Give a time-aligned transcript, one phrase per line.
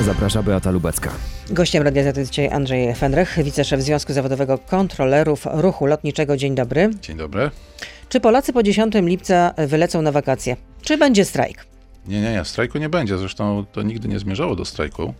[0.00, 1.10] Zaprasza Beata Lubecka.
[1.50, 6.36] Gościem Radia Z jest dzisiaj Andrzej Fendrech, wiceszef Związku Zawodowego Kontrolerów Ruchu Lotniczego.
[6.36, 6.90] Dzień dobry.
[7.02, 7.50] Dzień dobry.
[8.08, 10.56] Czy Polacy po 10 lipca wylecą na wakacje?
[10.82, 11.66] Czy będzie strajk?
[12.06, 13.18] Nie, nie, nie, strajku nie będzie.
[13.18, 15.14] Zresztą to nigdy nie zmierzało do strajku,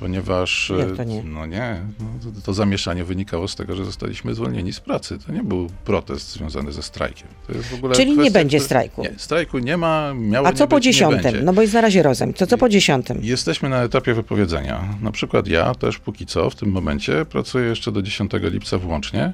[0.00, 0.72] ponieważ.
[0.78, 1.22] Jak to nie?
[1.24, 5.18] No nie, no to, to zamieszanie wynikało z tego, że zostaliśmy zwolnieni z pracy.
[5.26, 7.28] To nie był protest związany ze strajkiem.
[7.46, 9.02] To jest w ogóle Czyli nie kwestia, będzie która- strajku?
[9.02, 11.22] Nie, strajku nie ma, miało A nie co po być, nie 10?
[11.22, 11.42] będzie.
[11.42, 12.32] No bo jest na razie rozejm.
[12.32, 13.06] To co po 10?
[13.22, 14.84] Jesteśmy na etapie wypowiedzenia.
[15.02, 19.32] Na przykład ja też póki co w tym momencie pracuję jeszcze do 10 lipca włącznie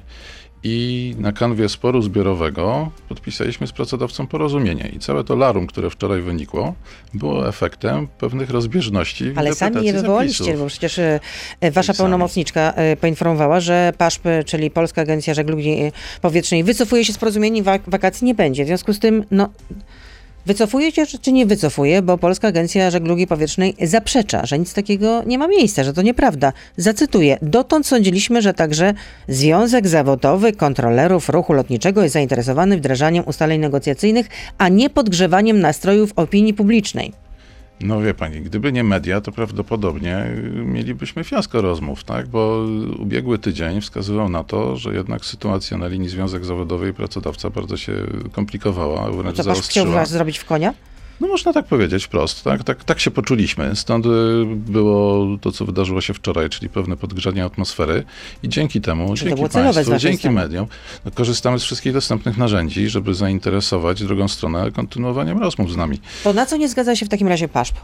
[0.63, 4.89] i na kanwie sporu zbiorowego podpisaliśmy z pracodawcą porozumienie.
[4.95, 6.73] I całe to larum, które wczoraj wynikło,
[7.13, 11.19] było efektem pewnych rozbieżności Ale sami je wywołaliście, bo przecież e,
[11.71, 11.97] wasza sami.
[11.97, 15.77] pełnomocniczka e, poinformowała, że PASZP, czyli Polska Agencja Żeglugi
[16.21, 18.63] Powietrznej, wycofuje się z porozumienia i wak- wakacji nie będzie.
[18.63, 19.49] W związku z tym, no,
[20.47, 25.37] wycofujecie czy, czy nie wycofuje, bo Polska Agencja Żeglugi Powietrznej zaprzecza, że nic takiego nie
[25.37, 26.53] ma miejsca, że to nieprawda.
[26.77, 27.37] Zacytuję.
[27.41, 28.93] Dotąd sądziliśmy, że także
[29.27, 36.53] Związek Zawodowy Kontrolerów Ruchu Lotniczego jest zainteresowany wdrażaniem ustaleń negocjacyjnych, a nie podgrzewaniem nastrojów opinii
[36.53, 37.26] publicznej.
[37.81, 42.27] No wie pani, gdyby nie media, to prawdopodobnie mielibyśmy fiasko rozmów, tak?
[42.27, 42.65] Bo
[42.99, 47.77] ubiegły tydzień wskazywał na to, że jednak sytuacja na linii Związek Zawodowy i pracodawca bardzo
[47.77, 47.93] się
[48.31, 49.85] komplikowała, wręcz Pasz chciał zaostrzyła.
[49.91, 50.73] was zrobić w konia?
[51.21, 52.63] No można tak powiedzieć wprost, tak?
[52.63, 53.75] Tak, tak się poczuliśmy.
[53.75, 54.09] Stąd y,
[54.45, 58.03] było to, co wydarzyło się wczoraj, czyli pewne podgrzanie atmosfery
[58.43, 60.35] i dzięki temu, Czy dzięki państwu, dzięki strony?
[60.35, 60.67] mediom,
[61.05, 65.99] no, korzystamy z wszystkich dostępnych narzędzi, żeby zainteresować drugą stronę kontynuowaniem rozmów z nami.
[66.23, 67.79] To na co nie zgadza się w takim razie PASZP?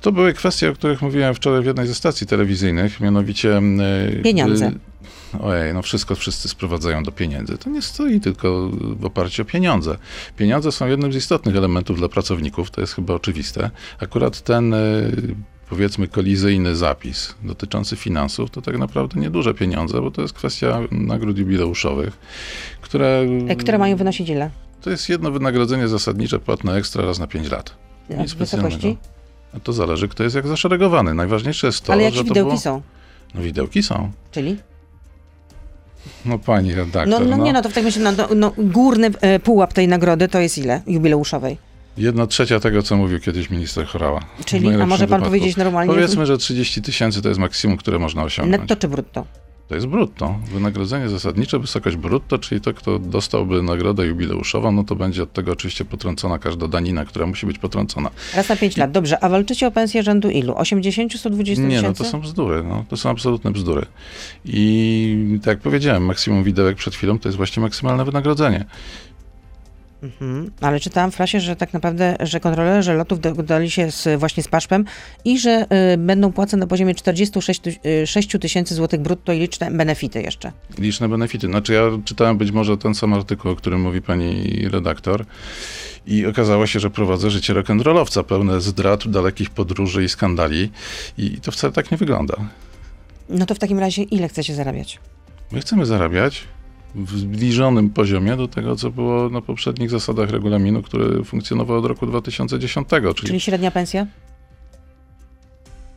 [0.00, 3.58] To były kwestie, o których mówiłem wczoraj w jednej ze stacji telewizyjnych, mianowicie...
[4.18, 4.66] y, Pieniądze.
[4.66, 4.78] y,
[5.42, 7.58] Ojej, no wszystko wszyscy sprowadzają do pieniędzy.
[7.58, 9.98] To nie stoi tylko w oparciu o pieniądze.
[10.36, 13.70] Pieniądze są jednym z istotnych elementów dla pracowników, to jest chyba oczywiste.
[14.00, 15.34] Akurat ten, y,
[15.70, 21.38] powiedzmy, kolizyjny zapis dotyczący finansów to tak naprawdę nieduże pieniądze, bo to jest kwestia nagród
[21.38, 22.18] jubileuszowych,
[22.80, 23.26] które...
[23.48, 24.50] E, Które mają wynosić ile?
[24.80, 27.74] To jest jedno wynagrodzenie zasadnicze płatne ekstra raz na 5 lat.
[28.10, 28.76] A Nic specjalnego.
[29.62, 31.14] To zależy, kto jest jak zaszeregowany.
[31.14, 32.58] Najważniejsze jest to, Ale że jakie to widełki było...
[32.60, 32.82] są?
[33.34, 34.12] No widełki są.
[34.30, 34.56] Czyli?
[36.24, 38.52] No pani No, redaktor, no, no, nie, no to w takim razie no, no, no,
[38.58, 41.58] górny e, pułap tej nagrody to jest ile jubileuszowej?
[41.98, 44.20] jedna trzecia tego, co mówił kiedyś minister Chorała.
[44.44, 45.24] Czyli, a może pan wypadku.
[45.24, 45.94] powiedzieć normalnie?
[45.94, 48.60] Powiedzmy, że 30 tysięcy to jest maksimum, które można osiągnąć.
[48.60, 49.26] Netto czy brutto?
[49.68, 50.38] To jest brutto.
[50.52, 55.52] Wynagrodzenie zasadnicze, wysokość brutto, czyli to, kto dostałby nagrodę jubileuszową, no to będzie od tego
[55.52, 58.10] oczywiście potrącona każda danina, która musi być potrącona.
[58.34, 58.90] Raz na 5 lat.
[58.90, 60.54] Dobrze, a walczycie o pensję rzędu ilu?
[60.56, 62.04] 80, 120 Nie, no tysięcy?
[62.04, 62.62] to są bzdury.
[62.62, 63.86] No, to są absolutne bzdury.
[64.44, 68.64] I tak jak powiedziałem, maksimum widełek przed chwilą to jest właśnie maksymalne wynagrodzenie.
[70.20, 70.50] Mhm.
[70.60, 74.48] Ale czytałam w frasie, że tak naprawdę, że kontrolerzy lotów dogadali się z, właśnie z
[74.48, 74.84] PASZP-em
[75.24, 79.38] i że y, będą płace na poziomie 46 ty- y, 6 tysięcy złotych brutto i
[79.38, 80.52] liczne benefity jeszcze.
[80.78, 81.46] Liczne benefity.
[81.46, 85.24] Znaczy ja czytałem być może ten sam artykuł, o którym mówi pani redaktor
[86.06, 90.70] i okazało się, że prowadzę życie rock'n'rollowca, pełne zdrad, dalekich podróży i skandali
[91.18, 92.34] i to wcale tak nie wygląda.
[93.28, 94.98] No to w takim razie ile chcecie zarabiać?
[95.52, 96.44] My chcemy zarabiać
[96.96, 102.06] w zbliżonym poziomie do tego, co było na poprzednich zasadach regulaminu, który funkcjonował od roku
[102.06, 104.06] 2010, czyli, Czyli średnia pensja?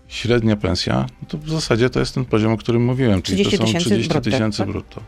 [0.10, 3.50] średnia pensja, no to w zasadzie to jest ten poziom, o którym mówiłem, czyli to
[3.50, 4.68] 30 są tysięcy 30 brutto, tysięcy tak?
[4.68, 5.02] brutto.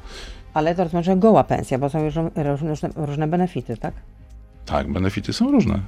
[0.53, 3.93] Ale to znaczy goła pensja, bo są już różne, różne, benefity, tak?
[4.65, 5.79] Tak, benefity są różne.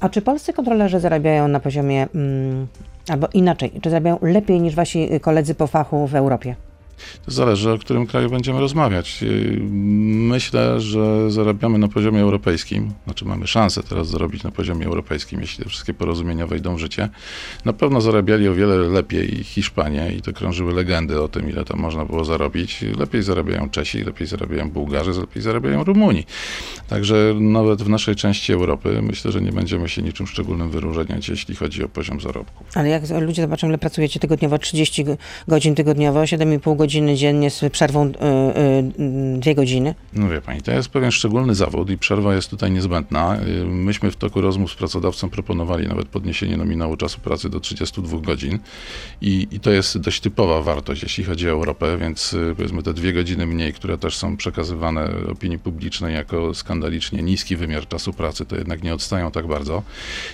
[0.00, 2.66] A czy polscy kontrolerzy zarabiają na poziomie, mm,
[3.08, 6.56] albo inaczej, czy zarabiają lepiej niż wasi koledzy po fachu w Europie?
[7.26, 9.22] To zależy, o którym kraju będziemy rozmawiać.
[9.22, 9.58] Yy,
[10.28, 15.64] Myślę, że zarabiamy na poziomie europejskim, znaczy mamy szansę teraz zarobić na poziomie europejskim, jeśli
[15.64, 17.08] te wszystkie porozumienia wejdą w życie.
[17.64, 21.78] Na pewno zarabiali o wiele lepiej Hiszpanie i to krążyły legendy o tym, ile tam
[21.80, 22.84] można było zarobić.
[22.98, 26.24] Lepiej zarabiają Czesi, lepiej zarabiają Bułgarzy, lepiej zarabiają Rumuni.
[26.88, 31.54] Także nawet w naszej części Europy myślę, że nie będziemy się niczym szczególnym wyróżniać, jeśli
[31.56, 32.64] chodzi o poziom zarobku.
[32.74, 35.16] Ale jak ludzie zobaczą, ile pracujecie tygodniowo, 30 go-
[35.48, 39.94] godzin tygodniowo, 7,5 godziny dziennie z przerwą y, y, 2 godziny.
[40.12, 43.36] No wie pani, to jest pewien szczególny zawód i przerwa jest tutaj niezbędna.
[43.36, 48.18] Y, Myśmy w toku rozmów z pracodawcą proponowali nawet podniesienie nominału czasu pracy do 32
[48.18, 48.58] godzin
[49.20, 53.12] i, i to jest dość typowa wartość, jeśli chodzi o Europę, więc powiedzmy te dwie
[53.12, 58.56] godziny mniej, które też są przekazywane opinii publicznej jako skandalicznie niski wymiar czasu pracy, to
[58.56, 59.82] jednak nie odstają tak bardzo.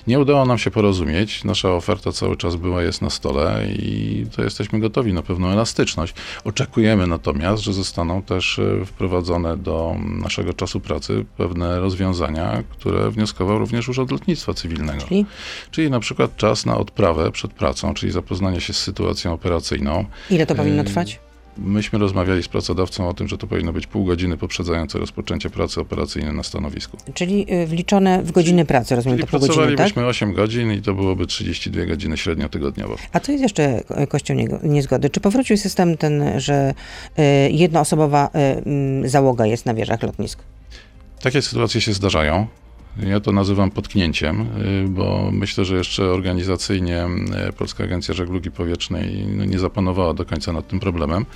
[0.07, 1.45] Nie udało nam się porozumieć.
[1.45, 6.15] Nasza oferta cały czas była, jest na stole i to jesteśmy gotowi na pewną elastyczność.
[6.45, 13.59] Oczekujemy natomiast, że zostaną też e, wprowadzone do naszego czasu pracy pewne rozwiązania, które wnioskował
[13.59, 15.03] również Urząd Lotnictwa Cywilnego.
[15.09, 15.27] Czyli
[15.71, 20.05] Czyli na przykład czas na odprawę przed pracą, czyli zapoznanie się z sytuacją operacyjną.
[20.31, 21.21] ile to powinno Yy, trwać?
[21.59, 25.81] Myśmy rozmawiali z pracodawcą o tym, że to powinno być pół godziny poprzedzające rozpoczęcie pracy
[25.81, 26.97] operacyjnej na stanowisku.
[27.15, 29.67] Czyli y, wliczone w godziny pracy, rozumiem Czyli to pół godziny, tak?
[29.67, 32.97] pracowalibyśmy 8 godzin i to byłoby 32 godziny średnio tygodniowo.
[33.13, 35.11] A co jest jeszcze e, kością niezgody?
[35.11, 36.75] Czy powrócił system ten, że
[37.19, 40.39] y, jednoosobowa mm, załoga jest na wieżach lotnisk?
[41.23, 42.47] Takie sytuacje się zdarzają.
[43.03, 44.47] Ja to nazywam potknięciem,
[44.85, 47.07] y, bo myślę, że jeszcze organizacyjnie
[47.49, 51.27] y, Polska Agencja Żeglugi Powietrznej no, nie zapanowała do końca nad tym problemem.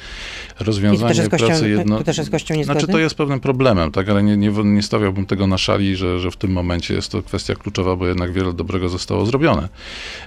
[0.59, 1.99] To Rozwiązanie kością, pracy jedno...
[1.99, 2.81] to też jest kością niezgody?
[2.81, 6.19] Znaczy to jest pewnym problemem, tak, ale nie, nie, nie stawiałbym tego na szali, że,
[6.19, 9.69] że w tym momencie jest to kwestia kluczowa, bo jednak wiele dobrego zostało zrobione.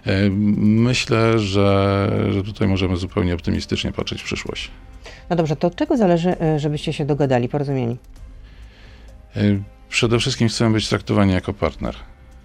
[0.06, 0.30] E,
[0.62, 4.72] Myślę, że, że tutaj możemy zupełnie optymistycznie patrzeć w przyszłość.
[5.30, 7.98] No dobrze, to od czego zależy, y, żebyście się dogadali, porozumieli?
[9.92, 11.96] Przede wszystkim chcemy być traktowani jako partner.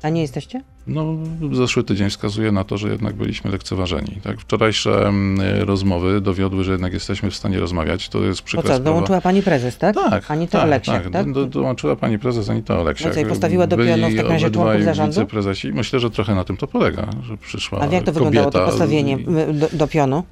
[0.03, 0.63] A nie jesteście?
[0.87, 1.17] No,
[1.53, 4.21] zeszły tydzień wskazuje na to, że jednak byliśmy lekceważeni.
[4.23, 4.41] Tak?
[4.41, 8.09] Wczorajsze mm, rozmowy dowiodły, że jednak jesteśmy w stanie rozmawiać.
[8.09, 8.85] To jest Bo przykra co, sprawa.
[8.85, 9.95] dołączyła pani prezes, tak?
[9.95, 11.13] Tak, Anita tak, Oleksiak, tak.
[11.13, 11.33] tak?
[11.33, 13.09] Do, dołączyła pani prezes Anita Oleksiak.
[13.09, 15.13] No co, i postawiła do pionu w takim razie członków zarządu?
[15.13, 15.73] wiceprezesi.
[15.73, 19.19] Myślę, że trochę na tym to polega, że przyszła A jak to wyglądało, to postawienie
[19.53, 20.25] do, do pionu?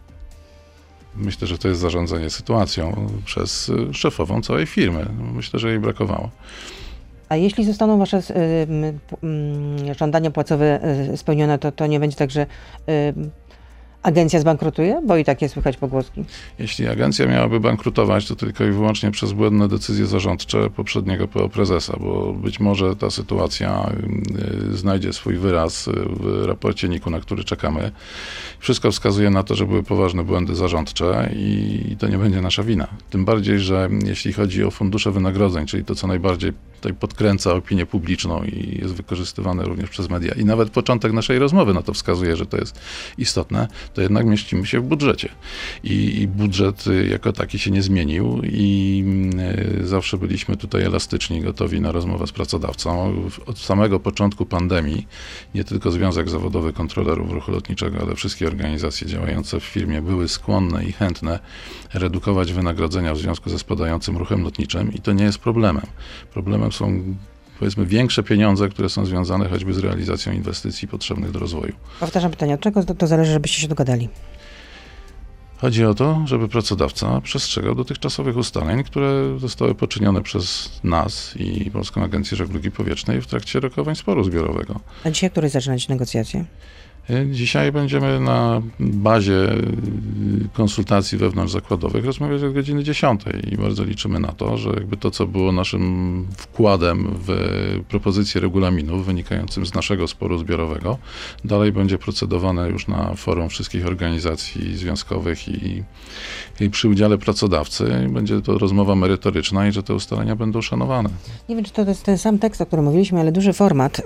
[1.16, 5.06] Myślę, że to jest zarządzanie sytuacją przez szefową całej firmy.
[5.34, 6.31] Myślę, że jej brakowało.
[7.34, 10.81] A jeśli zostaną wasze y, żądania płacowe
[11.12, 13.14] y, spełnione, to, to nie będzie tak, że y,
[14.02, 15.02] agencja zbankrutuje?
[15.06, 16.25] Bo i takie słychać pogłoski.
[16.58, 21.96] Jeśli agencja miałaby bankrutować, to tylko i wyłącznie przez błędne decyzje zarządcze poprzedniego PO prezesa,
[22.00, 23.92] bo być może ta sytuacja
[24.72, 25.88] znajdzie swój wyraz
[26.20, 27.90] w raporcie NIK-u, na który czekamy.
[28.58, 32.88] Wszystko wskazuje na to, że były poważne błędy zarządcze i to nie będzie nasza wina.
[33.10, 36.52] Tym bardziej, że jeśli chodzi o fundusze wynagrodzeń, czyli to, co najbardziej
[36.84, 41.75] tutaj podkręca opinię publiczną i jest wykorzystywane również przez media i nawet początek naszej rozmowy
[41.75, 42.81] na to wskazuje, że to jest
[43.19, 45.28] istotne, to jednak mieścimy się w budżecie.
[45.84, 49.04] I, i budżet y, jako taki się nie zmienił i
[49.81, 53.14] y, zawsze byliśmy tutaj elastyczni, gotowi na rozmowę z pracodawcą.
[53.46, 55.06] Od samego początku pandemii
[55.54, 60.84] nie tylko Związek Zawodowy Kontrolerów Ruchu Lotniczego, ale wszystkie organizacje działające w firmie były skłonne
[60.84, 61.38] i chętne
[61.94, 65.87] redukować wynagrodzenia w związku ze spadającym ruchem lotniczym i to nie jest problemem.
[66.32, 67.15] Problemem są
[67.59, 71.73] powiedzmy większe pieniądze, które są związane choćby z realizacją inwestycji potrzebnych do rozwoju.
[72.00, 74.09] Powtarzam pytanie, od czego to, to zależy, żebyście się dogadali?
[75.59, 82.05] Chodzi o to, żeby pracodawca przestrzegał dotychczasowych ustaleń, które zostały poczynione przez nas i Polską
[82.05, 84.81] Agencję Żeglugi Powietrznej w trakcie rokowań sporu zbiorowego.
[85.05, 86.44] A dzisiaj któryś zaczynać negocjacje?
[87.30, 93.22] Dzisiaj będziemy na bazie y, konsultacji wewnątrzzakładowych rozmawiać od godziny 10
[93.52, 97.30] i bardzo liczymy na to, że jakby to, co było naszym wkładem w
[97.88, 100.98] propozycję regulaminów wynikającym z naszego sporu zbiorowego,
[101.44, 105.82] dalej będzie procedowane już na forum wszystkich organizacji związkowych i,
[106.60, 108.08] i przy udziale pracodawcy.
[108.08, 111.08] Będzie to rozmowa merytoryczna i że te ustalenia będą szanowane.
[111.48, 114.02] Nie wiem, czy to jest ten sam tekst, o którym mówiliśmy, ale duży format.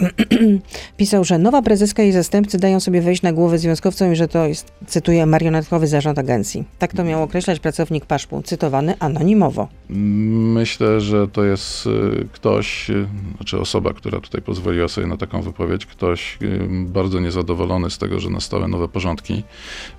[0.96, 4.46] Pisał, że nowa prezeska i zastępcy dają sobie wejść na głowę związkowcom i że to
[4.46, 6.64] jest, cytuję, marionetkowy zarząd agencji.
[6.78, 9.68] Tak to miał określać pracownik Paszpu, cytowany anonimowo.
[9.88, 15.42] Myślę, że to jest y, ktoś, y, znaczy osoba, która tutaj pozwoliła sobie na taką
[15.42, 19.42] wypowiedź, ktoś y, bardzo niezadowolony z tego, że nastały nowe porządki.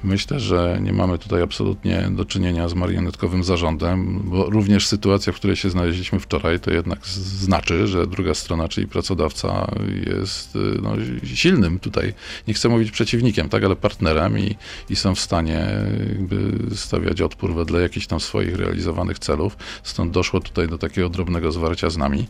[0.03, 5.35] Myślę, że nie mamy tutaj absolutnie do czynienia z marionetkowym zarządem, bo również sytuacja, w
[5.35, 9.71] której się znaleźliśmy wczoraj, to jednak znaczy, że druga strona, czyli pracodawca
[10.07, 10.91] jest no,
[11.23, 12.13] silnym tutaj,
[12.47, 14.55] nie chcę mówić przeciwnikiem, tak, ale partnerem i,
[14.89, 15.67] i są w stanie
[16.09, 19.57] jakby stawiać odpór wedle jakichś tam swoich realizowanych celów.
[19.83, 22.27] Stąd doszło tutaj do takiego drobnego zwarcia z nami.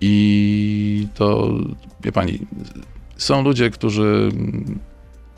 [0.00, 1.54] I to,
[2.04, 2.38] wie pani,
[3.16, 4.32] są ludzie, którzy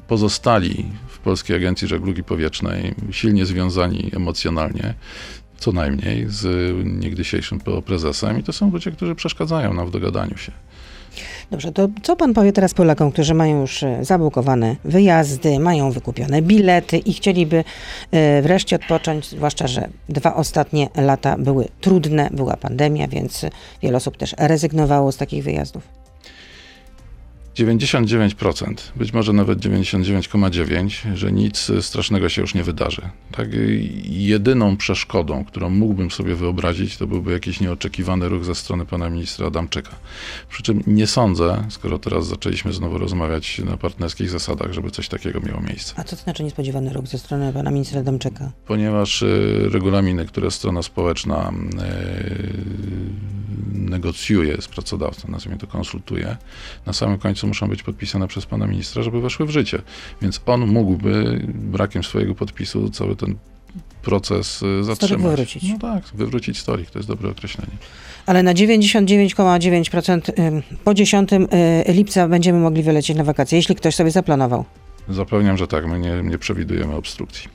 [0.09, 4.95] pozostali w Polskiej Agencji Żeglugi Powietrznej, silnie związani emocjonalnie,
[5.59, 10.53] co najmniej z niegdysiejszym prezesem i to są ludzie, którzy przeszkadzają nam w dogadaniu się.
[11.51, 16.43] Dobrze, to co pan powie teraz Polakom, którzy mają już e, zabukowane wyjazdy, mają wykupione
[16.43, 17.65] bilety i chcieliby
[18.11, 23.47] e, wreszcie odpocząć, zwłaszcza, że dwa ostatnie lata były trudne, była pandemia, więc
[23.83, 25.98] wiele osób też rezygnowało z takich wyjazdów.
[27.65, 33.03] 99%, być może nawet 99,9%, że nic strasznego się już nie wydarzy.
[33.33, 33.49] Tak?
[33.55, 39.11] I Jedyną przeszkodą, którą mógłbym sobie wyobrazić, to byłby jakiś nieoczekiwany ruch ze strony pana
[39.11, 39.91] ministra Adamczyka.
[40.49, 45.41] Przy czym nie sądzę, skoro teraz zaczęliśmy znowu rozmawiać na partnerskich zasadach, żeby coś takiego
[45.41, 45.95] miało miejsce.
[45.97, 48.53] A co to znaczy niespodziewany ruch ze strony pana ministra Adamczyka?
[48.67, 51.53] Ponieważ y, regulaminy, które strona społeczna
[53.73, 56.37] negocjuje z pracodawcą, nazwijmy to konsultuje,
[56.87, 59.83] na samym końcu muszą być podpisane przez pana ministra, żeby weszły w życie.
[60.23, 63.35] Więc on mógłby brakiem swojego podpisu cały ten
[64.03, 65.23] proces y, zatrzymać.
[65.23, 65.65] wywrócić.
[65.69, 67.73] No tak, wywrócić stolik, to jest dobre określenie.
[68.27, 71.39] Ale na 99,9% ym, po 10 y,
[71.93, 74.65] lipca będziemy mogli wylecieć na wakacje, jeśli ktoś sobie zaplanował.
[75.09, 77.49] Zapewniam, że tak, my nie, nie przewidujemy obstrukcji.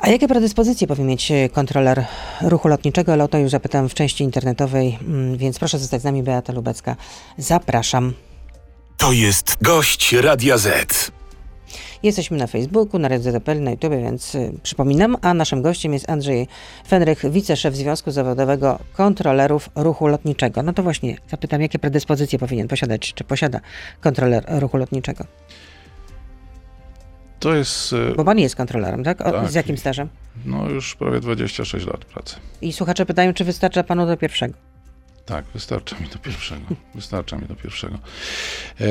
[0.00, 2.04] A jakie predyspozycje powinien mieć y, kontroler
[2.42, 3.12] ruchu lotniczego?
[3.12, 6.52] Ale o to już zapytałem w części internetowej, mm, więc proszę zostać z nami, Beata
[6.52, 6.96] Lubecka.
[7.38, 8.12] Zapraszam.
[8.96, 11.10] To jest gość Radia Z.
[12.02, 16.48] Jesteśmy na Facebooku, na RZPL, na YouTube, więc y, przypominam, a naszym gościem jest Andrzej
[16.88, 20.62] Fenrych, wiceszef Związku Zawodowego Kontrolerów Ruchu Lotniczego.
[20.62, 23.60] No to właśnie zapytam, jakie predyspozycje powinien posiadać, czy posiada
[24.00, 25.24] kontroler ruchu lotniczego?
[27.40, 29.20] To jest y, Bo pan jest kontrolerem, tak?
[29.20, 29.50] O, Tak.
[29.50, 30.08] Z jakim stażem?
[30.46, 32.36] no, już prawie 26 lat pracy.
[32.62, 34.54] I słuchacze pytają, czy wystarcza panu do pierwszego?
[35.26, 36.62] Tak, wystarcza mi do pierwszego.
[36.94, 37.98] Wystarcza mi do pierwszego.
[38.80, 38.84] E,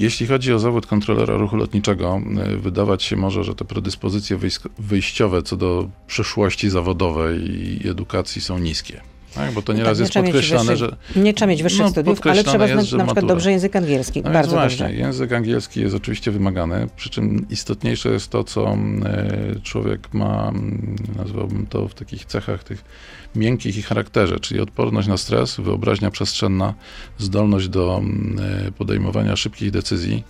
[0.00, 4.38] Jeśli chodzi o zawód kontrolera ruchu lotniczego, e, wydawać się może, że te predyspozycje
[4.78, 7.40] wyjściowe co do przyszłości zawodowej
[7.84, 9.00] i edukacji są niskie.
[9.34, 12.18] Tak, bo to nieraz Tak, jest podkreślane, wyższych- że Nie trzeba mieć wyższych No, studiów,
[12.26, 13.28] ale trzeba jest, znać na przykład matura.
[13.34, 14.22] dobrze język angielski.
[14.22, 14.94] No Bardzo właśnie, dobrze.
[15.00, 18.66] język angielski jest oczywiście wymagany, przy czym istotniejsze jest to, co
[19.04, 22.84] e, człowiek ma, mm, nazwałbym to w takich cechach tych
[23.38, 26.74] miękkich i charakterze, czyli odporność na stres, wyobraźnia przestrzenna,
[27.18, 30.24] zdolność do mm, e, podejmowania szybkich decyzji,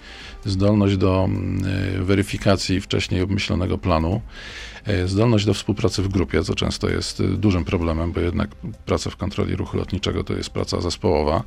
[0.44, 1.64] zdolność do mm,
[2.00, 4.20] e, weryfikacji wcześniej obmyślonego planu,
[4.84, 8.50] e, zdolność do współpracy w grupie, co często jest dużym problemem, bo jednak
[8.86, 11.42] praca w kontroli ruchu lotniczego to jest praca zespołowa,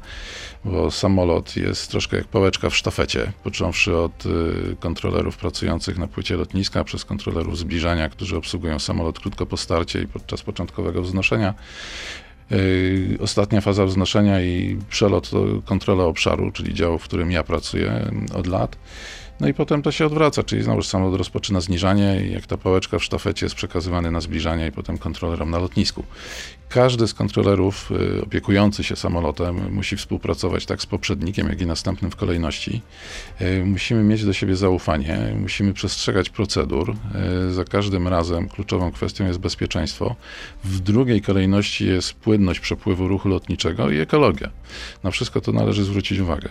[0.65, 4.23] bo samolot jest troszkę jak pałeczka w sztafecie, począwszy od
[4.79, 10.07] kontrolerów pracujących na płycie lotniska, przez kontrolerów zbliżania, którzy obsługują samolot krótko po starcie i
[10.07, 11.50] podczas początkowego wznoszenia.
[12.51, 18.11] Y, Ostatnia faza wznoszenia i przelot to kontrola obszaru, czyli działu, w którym ja pracuję
[18.33, 18.77] od lat.
[19.39, 22.99] No i potem to się odwraca, czyli znowu samolot rozpoczyna zniżanie i jak ta pałeczka
[22.99, 26.03] w sztafecie jest przekazywany na zbliżanie i potem kontrolerom na lotnisku.
[26.69, 32.11] Każdy z kontrolerów y, opiekujący się samolotem musi współpracować tak z poprzednikiem, jak i następnym
[32.11, 32.81] w kolejności.
[33.41, 36.95] Y, Musimy mieć do siebie zaufanie, musimy przestrzegać procedur.
[37.49, 40.15] Y, Za każdym razem kluczową kwestią jest bezpieczeństwo.
[40.63, 44.49] W drugiej kolejności jest płynność przepływu ruchu lotniczego i ekologia.
[45.03, 46.49] Na wszystko to należy zwrócić uwagę.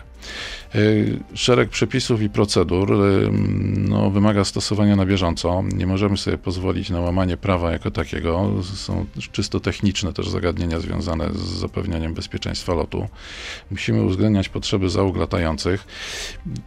[0.74, 3.30] Y, Szereg przepisów i procedur y,
[3.88, 5.64] no, wymaga stosowania na bieżąco.
[5.72, 8.50] Nie możemy sobie pozwolić na łamanie prawa jako takiego.
[8.74, 13.08] Są czysto techniczne też zagadnienia związane z zapewnianiem bezpieczeństwa lotu.
[13.70, 15.86] Musimy uwzględniać potrzeby załóg latających.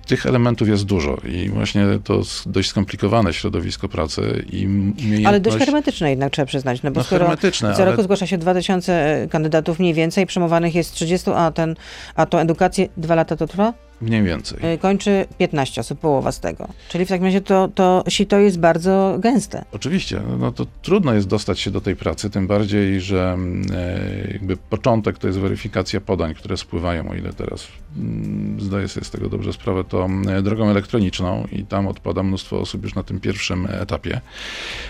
[0.07, 5.25] Tych elementów jest dużo i właśnie to dość skomplikowane środowisko pracy i umiejętność...
[5.25, 8.27] Ale dość hermetyczne jednak trzeba przyznać, no bo No, skoro hermetyczne, co ale- roku zgłasza
[8.27, 11.75] się 2000 kandydatów mniej więcej, przyjmowanych jest 30, a ten,
[12.15, 13.73] a to edukację dwa lata to trwa?
[14.01, 14.73] Mniej więcej.
[14.73, 16.67] Y, Kończy 15 osób, połowa z tego.
[16.89, 19.65] Czyli w takim razie to, to sito jest bardzo gęste.
[19.71, 24.31] Oczywiście, no to trudno jest dostać się do tej pracy, tym bardziej, że mm, e,
[24.31, 29.09] jakby początek to jest weryfikacja podań, które spływają, o ile teraz mm, zdaję sobie z
[29.09, 33.19] tego dobrze sprawę, to mm, drogą elektroniczną i tam odpada mnóstwo osób już na tym
[33.19, 34.21] pierwszym etapie.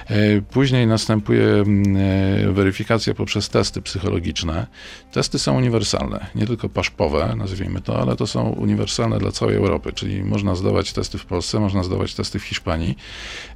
[0.07, 1.98] E, Później następuje mm,
[2.50, 4.67] e, weryfikacja poprzez testy psychologiczne.
[5.12, 9.91] Testy są uniwersalne, nie tylko paszpowe, nazwijmy to, ale to są uniwersalne dla całej Europy,
[9.93, 12.97] czyli można zdawać testy w Polsce, można zdawać testy w Hiszpanii.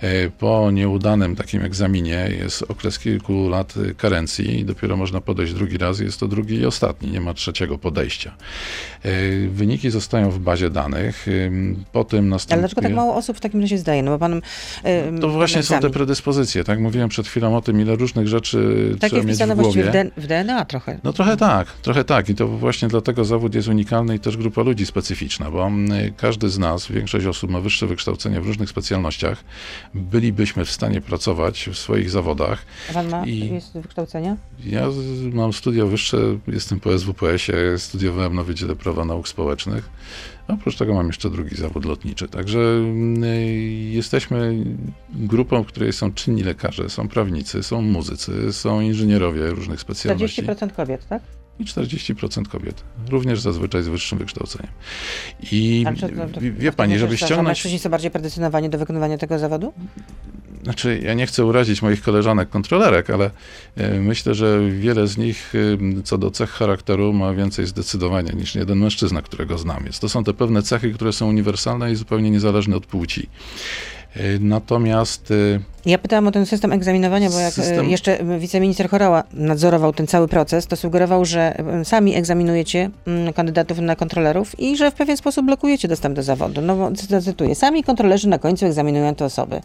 [0.02, 5.78] E, Po nieudanym takim egzaminie jest okres kilku lat karencji i dopiero można podejść drugi
[5.78, 6.00] raz.
[6.00, 8.34] Jest to drugi i ostatni, nie ma trzeciego podejścia.
[9.04, 9.12] E,
[9.48, 11.28] Wyniki zostają w bazie danych.
[11.28, 12.60] ym, Potem Ale następuje...
[12.60, 14.04] dlaczego tak mało osób w takim razie zdaje?
[14.04, 14.34] No bo pan...
[14.38, 16.80] y, To właśnie są te predyspozycje, tak?
[16.80, 18.58] Mówiłem przed chwilą o tym, ile różnych rzeczy
[19.00, 20.12] Takie trzeba mieć w głowie.
[20.18, 21.00] w DNA trochę.
[21.04, 24.62] No trochę tak, trochę tak i to właśnie dlatego zawód jest unikalny i też grupa
[24.62, 29.44] ludzi specyficzna, bo mm, każdy z nas, większość osób ma wyższe wykształcenie w różnych specjalnościach,
[29.94, 32.66] bylibyśmy w stanie pracować w swoich zawodach.
[32.90, 34.38] A pan ma I- jest wykształcenia?
[34.66, 34.88] Ja
[35.34, 36.18] mam studia wyższe,
[36.48, 39.90] jestem po SWPS-ie, studiowałem na Wydziale Prawa Nauk Społecznych.
[40.48, 42.28] Oprócz tego mam jeszcze drugi zawód lotniczy.
[42.28, 43.24] Także mm,
[43.92, 44.66] jesteśmy
[45.10, 50.44] grupą, w której są czynni lekarze, są prawnicy, są muzycy, są inżynierowie różnych specjalności.
[50.44, 51.22] 40% kobiet, tak?
[51.60, 54.72] I 40% kobiet, również zazwyczaj z wyższym wykształceniem.
[55.52, 55.86] I
[56.34, 57.48] to- wie, wie pani, żeby ściągnąć...
[57.48, 59.74] Mężczyźni są bardziej predestynowani do wykonywania tego zawodu?
[60.64, 63.32] Znaczy, ja nie chcę urazić moich koleżanek kontrolerek, ale
[63.76, 65.54] e, myślę, że wiele z nich
[66.00, 69.84] e, co do cech charakteru ma więcej zdecydowania niż jeden mężczyzna, którego znam.
[69.84, 73.30] Więc to są te pewne cechy, które są uniwersalne i zupełnie niezależne od płci.
[74.16, 75.36] E, Natomiast e,
[75.90, 79.94] Ja pytałam o ten system egzaminowania, bo jak System- e, jeszcze e, wiceminister Chorała nadzorował
[79.94, 84.94] ten cały proces, to sugerował, że sami egzaminujecie mm, kandydatów na kontrolerów i że w
[84.94, 86.62] pewien sposób blokujecie dostęp do zawodu.
[86.62, 89.62] No bo cy- cytuję, sami kontrolerzy na końcu egzaminują te osoby.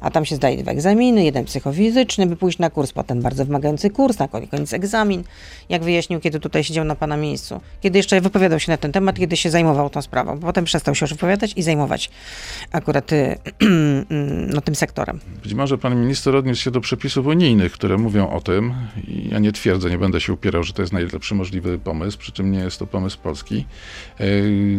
[0.00, 3.90] A tam się zdaje dwa egzaminy, jeden psychofizyczny, by pójść na kurs, potem bardzo wymagający
[3.90, 5.24] kurs, na koniec egzamin.
[5.68, 7.60] Jak wyjaśnił, kiedy tutaj siedział na pana miejscu.
[7.80, 10.38] Kiedy jeszcze wypowiadał się na ten temat, kiedy się zajmował tą sprawą.
[10.38, 12.10] Potem przestał się już wypowiadać i zajmować
[12.72, 13.38] akurat y,
[14.54, 15.20] no, tym sektorem.
[15.42, 18.74] Być może pan minister odniósł się do przepisów unijnych, które mówią o tym.
[19.30, 22.52] Ja nie twierdzę, nie będę się upierał, że to jest najlepszy możliwy pomysł, przy czym
[22.52, 23.64] nie jest to pomysł polski.
[24.18, 24.26] E,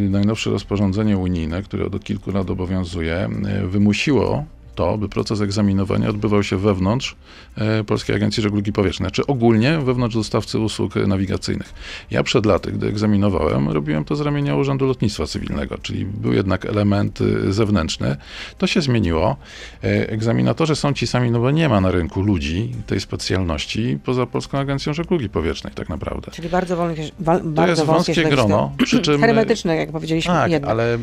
[0.09, 4.45] Najnowsze rozporządzenie unijne, które od kilku lat obowiązuje, e, wymusiło
[4.77, 7.15] to, by proces egzaminowania odbywał się wewnątrz
[7.57, 11.73] e, Polskiej Agencji Żeglugi Powietrznej, znaczy ogólnie wewnątrz dostawcy usług nawigacyjnych.
[12.11, 16.65] Ja przed laty, gdy egzaminowałem, robiłem to z ramienia Urzędu Lotnictwa Cywilnego, czyli był jednak
[16.65, 17.19] element
[17.49, 18.15] zewnętrzny.
[18.57, 19.35] To się zmieniło.
[19.83, 24.25] E, Egzaminatorzy są ci sami, no bo nie ma na rynku ludzi tej specjalności poza
[24.25, 26.31] Polską Agencją Żeglugi Powietrznej tak naprawdę.
[26.31, 29.21] Czyli bardzo, wolnych, wal, To bardzo jest wąskie grono, przy czym...
[29.27, 30.71] Hermetyczne, jak powiedzieliśmy, Tak, jednak.
[30.71, 30.97] ale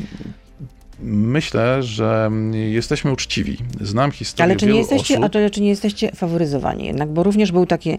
[1.02, 3.58] myślę, że jesteśmy uczciwi.
[3.80, 5.36] Znam historię Ale czy nie, jesteście, osób.
[5.46, 7.08] a czy, nie jesteście faworyzowani jednak?
[7.08, 7.98] Bo również było takie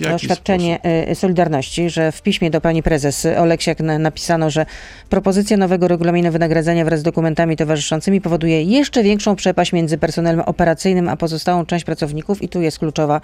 [0.00, 4.66] jaki oświadczenie e, Solidarności, że w piśmie do pani prezes Oleksiak na, napisano, że
[5.10, 11.08] propozycja nowego regulaminu wynagradzania wraz z dokumentami towarzyszącymi powoduje jeszcze większą przepaść między personelem operacyjnym
[11.08, 13.20] a pozostałą część pracowników i tu jest kluczowa,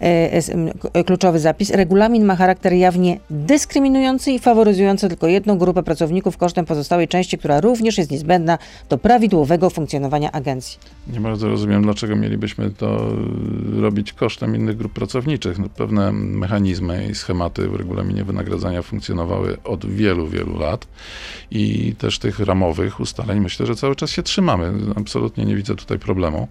[0.00, 1.70] e, k- kluczowy zapis.
[1.70, 7.60] Regulamin ma charakter jawnie dyskryminujący i faworyzujący tylko jedną grupę pracowników kosztem pozostałej części, która
[7.60, 8.58] również jest niezbędna
[8.88, 10.78] do prawidłowego funkcjonowania agencji.
[11.06, 13.12] Nie bardzo rozumiem, dlaczego mielibyśmy to
[13.80, 15.58] robić kosztem innych grup pracowniczych.
[15.58, 20.86] No, pewne mechanizmy i schematy w regulaminie wynagradzania funkcjonowały od wielu, wielu lat
[21.50, 24.72] i też tych ramowych ustaleń myślę, że cały czas się trzymamy.
[24.96, 26.48] Absolutnie nie widzę tutaj problemu.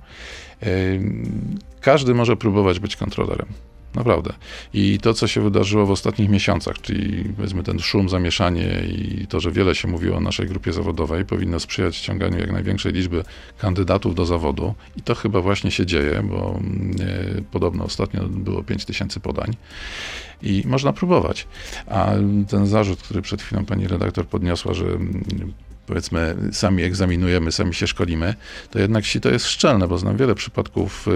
[1.82, 3.48] Każdy może próbować być kontrolerem.
[3.96, 4.34] Naprawdę.
[4.74, 9.40] I to, co się wydarzyło w ostatnich miesiącach, czyli powiedzmy ten szum, zamieszanie i to,
[9.40, 13.24] że wiele się mówiło o naszej grupie zawodowej, powinno sprzyjać ściąganiu jak największej liczby
[13.58, 14.74] kandydatów do zawodu.
[14.98, 16.60] I to chyba właśnie się dzieje, bo
[17.00, 19.56] e, podobno ostatnio było 5 tysięcy podań.
[20.44, 21.48] I można próbować.
[21.88, 22.12] A
[22.50, 24.86] ten zarzut, który przed chwilą pani redaktor podniosła, że
[25.88, 28.36] powiedzmy sami egzaminujemy, sami się szkolimy,
[28.70, 31.12] to jednak si to jest szczelne, bo znam wiele przypadków y,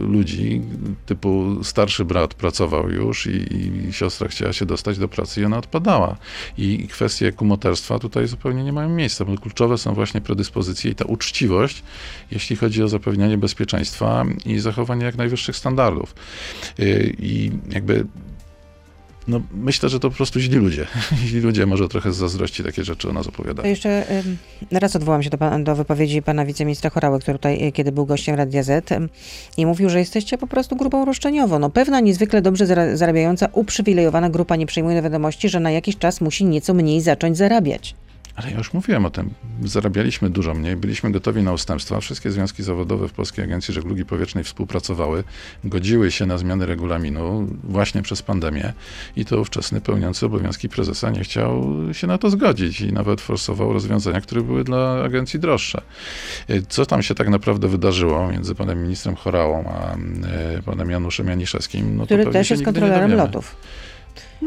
[0.00, 0.62] ludzi,
[1.06, 3.56] typu starszy brat pracował już i,
[3.88, 6.16] i siostra chciała się dostać do pracy i ona odpadała.
[6.58, 11.04] I kwestie kumoterstwa tutaj zupełnie nie mają miejsca, bo kluczowe są właśnie predyspozycje i ta
[11.04, 11.82] uczciwość,
[12.30, 16.14] jeśli chodzi o zapewnianie bezpieczeństwa i zachowanie jak najwyższych standardów.
[16.78, 18.06] Y, I jakby
[19.28, 20.86] no, myślę, że to po prostu źli ludzie.
[21.26, 23.68] Źli ludzie może trochę z zazdrości takie rzeczy o nas opowiadają.
[23.68, 24.04] jeszcze
[24.70, 28.34] raz odwołam się do, do wypowiedzi pana wiceministra Chorały, który tutaj, y, kiedy był gościem
[28.36, 28.88] Radia Z
[29.56, 31.58] i mówił, że jesteście po prostu grupą roszczeniową.
[31.58, 35.98] No pewna niezwykle dobrze zara- zarabiająca, uprzywilejowana grupa nie przyjmuje do wiadomości, że na jakiś
[35.98, 37.94] czas musi nieco mniej zacząć zarabiać.
[38.36, 39.30] Ale ja już mówiłem o tym.
[39.64, 42.00] Zarabialiśmy dużo mniej, byliśmy gotowi na ustępstwa.
[42.00, 45.24] Wszystkie związki zawodowe w Polskiej Agencji Żeglugi Powietrznej współpracowały,
[45.64, 48.72] godziły się na zmiany regulaminu właśnie przez pandemię
[49.16, 53.72] i to ówczesny pełniący obowiązki prezesa nie chciał się na to zgodzić i nawet forsował
[53.72, 55.82] rozwiązania, które były dla agencji droższe.
[56.50, 59.96] Y, Co tam się tak naprawdę wydarzyło między panem ministrem Chorałą a
[60.58, 61.96] y, panem Januszem Janiszewskim?
[61.96, 63.30] No który też jest kontrolerem dowiemy.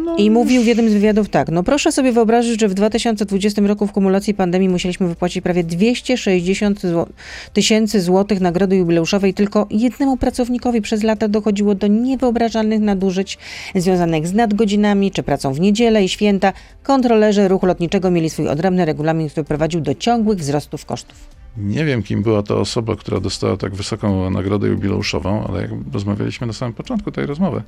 [0.06, 0.26] Lotów.
[0.26, 3.88] I mówił w jednym z wywiadów tak, no proszę sobie wyobrazić, że w 2020 roku
[3.88, 7.06] w kumulacji pandemii musieliśmy wypłacić prawie 260 zł
[7.54, 10.82] tysięcy złotych nagrody jubileuszowej tylko jednemu pracownikowi.
[10.82, 13.38] Przez lata dochodziło do niewyobrażalnych nadużyć
[13.76, 16.54] związanych z nadgodzinami czy pracą w niedzielę i święta.
[16.84, 21.37] Kontrolerzy ruchu lotniczego mieli swój odrębny regulamin, który prowadził do ciągłych wzrostów kosztów.
[21.58, 26.48] Nie wiem, kim była ta osoba, która dostała tak wysoką nagrodę jubileuszową, ale jak rozmawialiśmy
[26.48, 27.64] na samym początku tej rozmowy,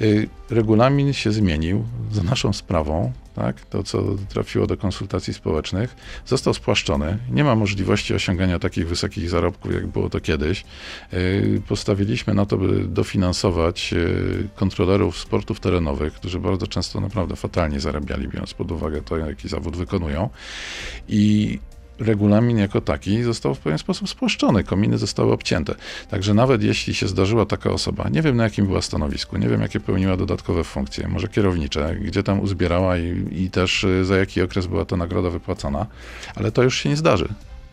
[0.00, 3.60] y, regulamin się zmienił za naszą sprawą, tak?
[3.60, 5.96] To, co trafiło do konsultacji społecznych,
[6.26, 7.18] został spłaszczony.
[7.30, 10.64] Nie ma możliwości osiągania takich wysokich zarobków, jak było to kiedyś.
[11.12, 17.80] Y, Postawiliśmy na to, by dofinansować y, kontrolerów sportów terenowych, którzy bardzo często naprawdę fatalnie
[17.80, 20.30] zarabiali, biorąc pod uwagę to, jaki zawód wykonują.
[21.08, 21.58] I
[21.98, 25.74] regulamin jako taki został w pewien sposób spłaszczony, kominy zostały obcięte.
[26.10, 29.62] Także nawet jeśli się zdarzyła taka osoba, nie wiem na jakim była stanowisku, nie wiem
[29.62, 34.42] jakie pełniła dodatkowe funkcje, może kierownicze, gdzie tam uzbierała i, i też y, za jaki
[34.42, 35.86] okres była ta nagroda wypłacana,
[36.34, 37.28] ale to już się nie zdarzy.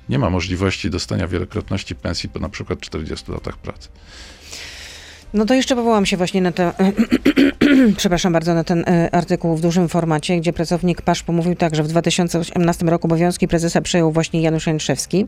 [0.09, 3.89] Nie ma możliwości dostania wielokrotności pensji po na przykład 40 latach pracy.
[5.33, 6.73] No to jeszcze powołam się właśnie na to,
[7.97, 11.83] przepraszam bardzo, na ten e, artykuł w dużym formacie, gdzie pracownik PASZ pomówił tak, że
[11.83, 15.25] w 2018 roku obowiązki prezesa przejął właśnie Janusz Jędrzejewski,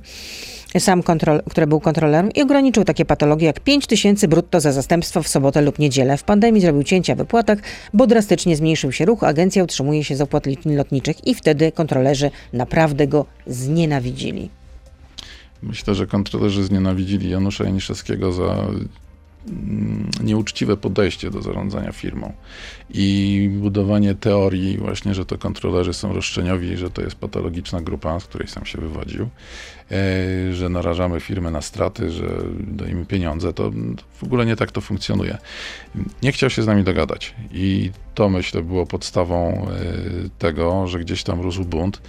[0.79, 5.23] sam kontrol, który był kontrolerem i ograniczył takie patologie jak 5 tysięcy brutto za zastępstwo
[5.23, 6.17] w sobotę lub niedzielę.
[6.17, 7.59] W pandemii zrobił cięcia w wypłatach,
[7.93, 9.23] bo drastycznie zmniejszył się ruch.
[9.23, 14.49] Agencja utrzymuje się z opłat lotniczych i wtedy kontrolerzy naprawdę go znienawidzili.
[15.63, 18.67] Myślę, że kontrolerzy znienawidzili Janusza Janiszewskiego za
[20.23, 22.33] nieuczciwe podejście do zarządzania firmą
[22.89, 28.25] i budowanie teorii właśnie, że to kontrolerzy są roszczeniowi, że to jest patologiczna grupa, z
[28.25, 29.29] której sam się wywodził,
[29.91, 32.27] e, że narażamy firmę na straty, że
[32.59, 33.71] dajemy pieniądze, to
[34.13, 35.37] w ogóle nie tak to funkcjonuje.
[36.23, 39.69] Nie chciał się z nami dogadać i to myślę było podstawą e,
[40.39, 42.01] tego, że gdzieś tam rósł bunt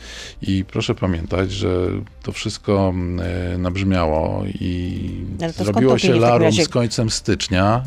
[0.43, 1.89] i proszę pamiętać, że
[2.23, 2.95] to wszystko
[3.55, 5.01] e, nabrzmiało i
[5.57, 7.26] zrobiło się larum z końcem stycznia,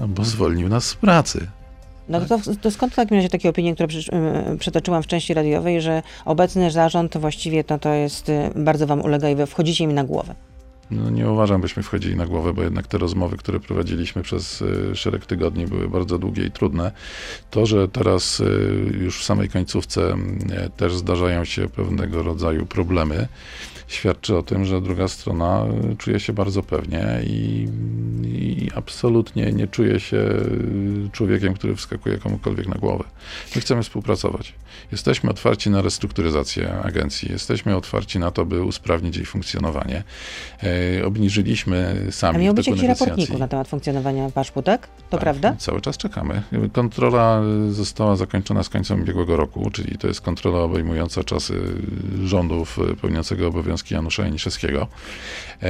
[0.07, 1.47] bo zwolnił nas z pracy.
[2.09, 3.87] No to, to skąd w takim razie takie opinie, które
[4.59, 9.29] przetoczyłam w części radiowej, że obecny zarząd właściwie to, to jest, y, bardzo wam ulega
[9.29, 10.35] i wy wchodzicie mi na głowę?
[10.91, 14.95] No nie uważam, byśmy wchodzili na głowę, bo jednak te rozmowy, które prowadziliśmy przez y,
[14.95, 16.91] szereg tygodni, były bardzo długie i trudne.
[17.51, 20.17] To, że teraz y, już w samej końcówce
[20.77, 23.27] też zdarzają się pewnego rodzaju problemy,
[23.89, 25.65] świadczy o tym, że druga strona
[25.97, 27.67] czuje się bardzo pewnie i,
[28.23, 30.25] i, absolutnie nie czuje się
[31.11, 33.03] człowiekiem, który wskakuje komukolwiek na głowę.
[33.55, 34.53] My chcemy współpracować.
[34.91, 40.03] Jesteśmy otwarci na restrukturyzację agencji, jesteśmy otwarci na to, by usprawnić jej funkcjonowanie.
[40.99, 44.87] E, obniżyliśmy sami A miał być jakiś raportniku na temat funkcjonowania paszpu, tak?
[44.87, 45.55] To tak, prawda?
[45.57, 46.41] Cały czas czekamy.
[46.73, 51.61] Kontrola została zakończona z końcem ubiegłego roku, czyli to jest kontrola obejmująca czasy
[52.23, 54.87] rządów pełniącego obowiązki Janusza Janiszewskiego.
[55.63, 55.67] E,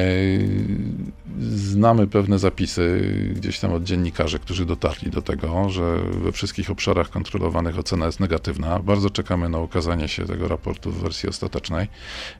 [1.40, 3.02] znamy pewne zapisy
[3.36, 8.20] gdzieś tam od dziennikarzy, którzy dotarli do tego, że we wszystkich obszarach kontrolowanych ocena jest
[8.20, 8.80] negatywna.
[8.80, 11.88] Bardzo czekamy na ukazanie się tego raportu w wersji ostatecznej.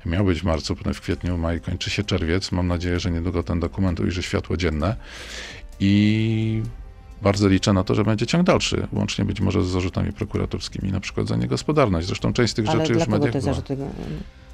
[0.06, 2.52] Miał być w marcu, potem w kwietniu, maj kończy się czerwiec.
[2.60, 4.96] Mam nadzieję, że niedługo ten dokument ujrzy światło dzienne.
[5.80, 6.62] I
[7.22, 11.00] bardzo liczę na to, że będzie ciąg dalszy, łącznie być może z zarzutami prokuratorskimi, na
[11.00, 12.08] przykład za niegospodarność.
[12.08, 13.78] Zresztą część z tych Ale rzeczy już w mediach te zarzuty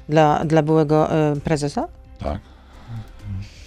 [0.08, 1.88] dla, dla byłego y, prezesa?
[2.18, 2.40] Tak.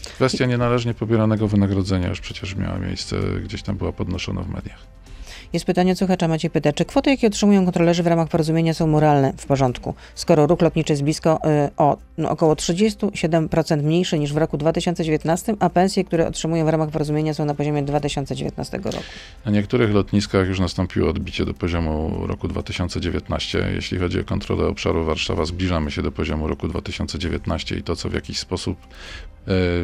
[0.04, 4.80] Kwestia nienależnie pobieranego wynagrodzenia już przecież miała miejsce, gdzieś tam była podnoszona w mediach.
[5.54, 8.88] Jest pytanie od słuchacza Maciej pyta, czy kwoty, jakie otrzymują kontrolerzy w ramach porozumienia są
[8.88, 14.34] moralne, w porządku, skoro ruch lotniczy jest blisko y, o no, około 37% mniejszy niż
[14.34, 18.98] w roku 2019, a pensje, które otrzymują w ramach porozumienia są na poziomie 2019 roku.
[19.46, 23.70] Na niektórych lotniskach już nastąpiło odbicie do poziomu roku 2019.
[23.76, 28.10] Jeśli chodzi o kontrolę obszaru Warszawa, zbliżamy się do poziomu roku 2019 i to, co
[28.10, 28.78] w jakiś sposób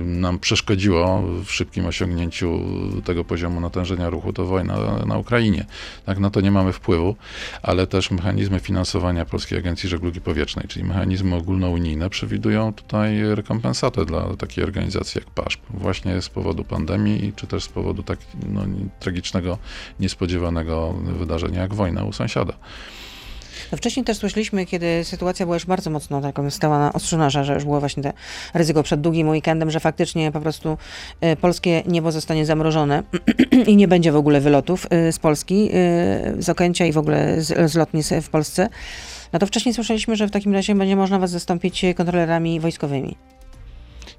[0.05, 2.59] nam przeszkodziło w szybkim osiągnięciu
[3.05, 5.65] tego poziomu natężenia ruchu, to wojna na Ukrainie.
[6.05, 7.15] Tak, na to nie mamy wpływu,
[7.63, 14.35] ale też mechanizmy finansowania Polskiej Agencji Żeglugi Powietrznej, czyli mechanizmy ogólnounijne, przewidują tutaj rekompensatę dla
[14.35, 18.61] takiej organizacji jak PASZP, właśnie z powodu pandemii, czy też z powodu tak no,
[18.99, 19.57] tragicznego,
[19.99, 22.53] niespodziewanego wydarzenia jak wojna u sąsiada.
[23.71, 27.43] No wcześniej też słyszeliśmy, kiedy sytuacja była już bardzo mocno taką stała na ostrzu noża,
[27.43, 28.13] że już było właśnie te
[28.53, 30.77] ryzyko przed długim weekendem, że faktycznie po prostu
[31.23, 33.03] y, polskie niebo zostanie zamrożone
[33.67, 35.69] i nie będzie w ogóle wylotów y, z Polski,
[36.37, 38.69] y, z Okęcia i w ogóle z, z lotnisk w Polsce.
[39.33, 43.17] No to wcześniej słyszeliśmy, że w takim razie będzie można was zastąpić kontrolerami wojskowymi.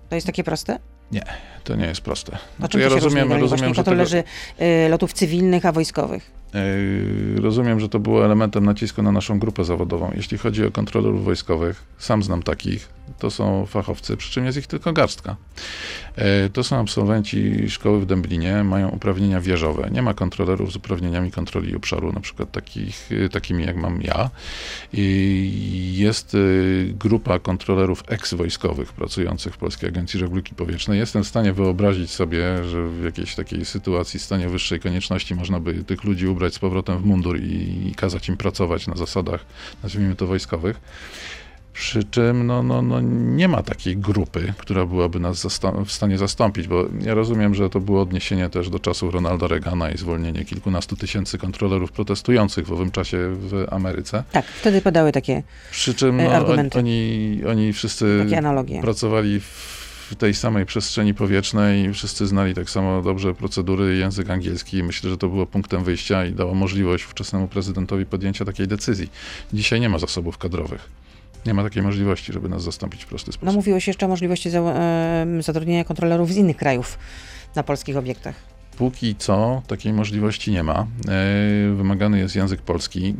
[0.09, 0.79] To jest takie proste?
[1.13, 1.25] Nie,
[1.65, 2.39] to nie jest proste.
[2.59, 4.25] Znaczy, ja rozumiem, rozumiem, że kontrolerzy
[4.57, 4.89] tego...
[4.89, 6.31] lotów cywilnych, a wojskowych.
[6.57, 10.13] Yy, rozumiem, że to było elementem nacisku na naszą grupę zawodową.
[10.17, 12.89] Jeśli chodzi o kontrolerów wojskowych, sam znam takich,
[13.19, 15.37] to są fachowcy, przy czym jest ich tylko garstka.
[16.17, 19.89] Yy, to są absolwenci szkoły w Dęblinie, mają uprawnienia wieżowe.
[19.93, 24.31] Nie ma kontrolerów z uprawnieniami kontroli obszaru, na przykład takich, yy, takimi jak mam ja.
[25.93, 26.37] Jest
[26.89, 30.99] grupa kontrolerów eks-wojskowych pracujących w Polskiej Agencji Żeglugi Powietrznej.
[30.99, 35.85] Jestem w stanie wyobrazić sobie, że w jakiejś takiej sytuacji, stanie wyższej konieczności można by
[35.85, 39.45] tych ludzi ubrać z powrotem w mundur i, i kazać im pracować na zasadach,
[39.83, 40.81] nazwijmy to wojskowych.
[41.73, 45.47] Przy czym no, no, no nie ma takiej grupy, która byłaby nas
[45.87, 49.91] w stanie zastąpić, bo ja rozumiem, że to było odniesienie też do czasów Ronalda Reagana
[49.91, 54.25] i zwolnienie kilkunastu tysięcy kontrolerów protestujących w owym czasie w Ameryce.
[54.33, 56.79] Tak, wtedy padały takie, Przy czym E, no, argumenty.
[56.79, 58.27] oni, oni wszyscy
[58.83, 64.83] pracowali w tej samej przestrzeni powietrznej, wszyscy znali tak samo dobrze procedury język angielski.
[64.83, 69.11] Myślę, że to było punktem wyjścia i dało możliwość ówczesnemu prezydentowi podjęcia takiej decyzji.
[69.53, 70.89] Dzisiaj nie ma zasobów kadrowych.
[71.47, 73.55] Nie ma takiej możliwości, żeby nas zastąpić w prosty No sposób.
[73.55, 74.75] mówiło się jeszcze o możliwości za,
[75.41, 76.99] zatrudnienia kontrolerów z innych krajów
[77.55, 78.35] na polskich obiektach.
[78.79, 80.87] Póki co takiej możliwości nie ma.
[81.09, 83.15] E, Wymagany jest język polski.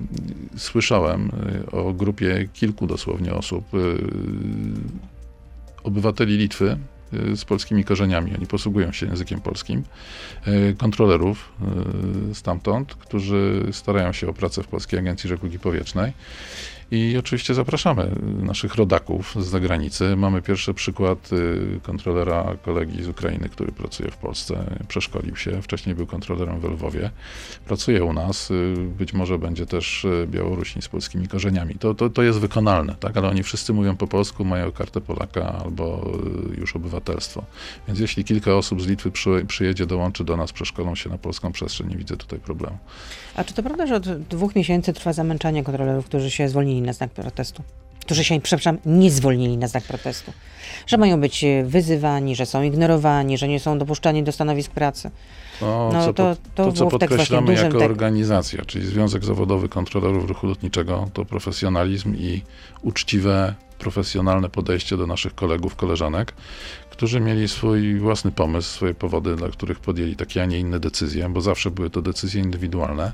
[0.57, 1.31] Słyszałem
[1.67, 3.79] e, o grupie kilku dosłownie osób, e,
[5.87, 6.77] obywateli Litwy
[7.13, 8.35] e, z polskimi korzeniami.
[8.37, 9.83] Oni posługują się językiem polskim.
[10.47, 11.53] E, Kontrolerów
[12.31, 16.13] e, stamtąd, którzy starają się o pracę w Polskiej Agencji Żeglugi Powietrznej.
[16.91, 18.11] I oczywiście zapraszamy
[18.43, 20.17] naszych rodaków z zagranicy.
[20.17, 24.77] Mamy pierwszy przykład y, kontrolera kolegi z Ukrainy, który pracuje w Polsce.
[24.89, 27.11] Przeszkolił się, wcześniej był kontrolerem w Lwowie.
[27.65, 31.75] Pracuje u nas, y, być może będzie też y, Białorusin z polskimi korzeniami.
[31.75, 33.17] To, to, to jest wykonalne, tak?
[33.17, 36.13] ale oni wszyscy mówią po polsku, mają kartę Polaka albo
[36.59, 37.45] już obywatelstwo.
[37.89, 41.53] Więc jeśli kilka osób z Litwy przy, przyjedzie, dołączy do nas, przeszkolą się na polską
[41.53, 42.79] przestrzeń, nie widzę tutaj problemu.
[43.37, 46.93] A czy to prawda, że od dwóch miesięcy trwa zamęczanie kontrolerów, którzy się zwolnili na
[46.93, 47.63] znak protestu?
[48.01, 50.33] Którzy się, przepraszam, nie zwolnili na znak protestu.
[50.87, 55.11] Że mają być e, wyzywani, że są ignorowani, że nie są dopuszczani do stanowisk pracy.
[55.61, 59.69] No, No co, to- to to, co podkreślamy dużym jako tak- organizacja, czyli Związek Zawodowy
[59.69, 62.43] Kontrolerów Ruchu Lotniczego, to profesjonalizm i
[62.83, 66.33] uczciwe, profesjonalne podejście do naszych kolegów, koleżanek,
[66.97, 71.29] którzy mieli swój własny pomysł, swoje powody, dla których podjęli takie, a nie inne decyzje,
[71.29, 73.13] bo zawsze były to decyzje indywidualne.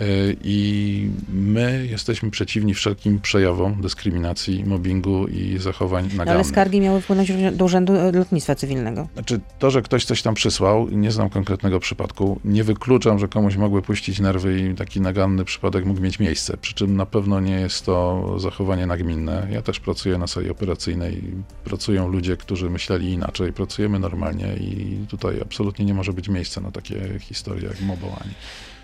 [0.00, 0.06] Yy,
[0.44, 6.46] I my jesteśmy przeciwni wszelkim przejawom dyskryminacji, mobbingu i zachowań No, ale nagannych.
[6.46, 9.08] skargi miały wpłynąć do Urzędu e, Lotnictwa Cywilnego.
[9.14, 12.40] Znaczy, to, że ktoś coś tam przysłał, nie znam konkretnego przypadku.
[12.44, 16.56] Nie wykluczam, że komuś mogły puścić nerwy i taki naganny przypadek mógł mieć miejsce.
[16.56, 19.48] Przy czym na pewno nie jest to zachowanie nagminne.
[19.50, 21.22] Ja też pracuję na sali operacyjnej.
[21.64, 23.52] Pracują ludzie, którzy myśleli inaczej.
[23.52, 28.30] Pracujemy normalnie i tutaj absolutnie nie może być miejsca na takie historie jak mobowanie.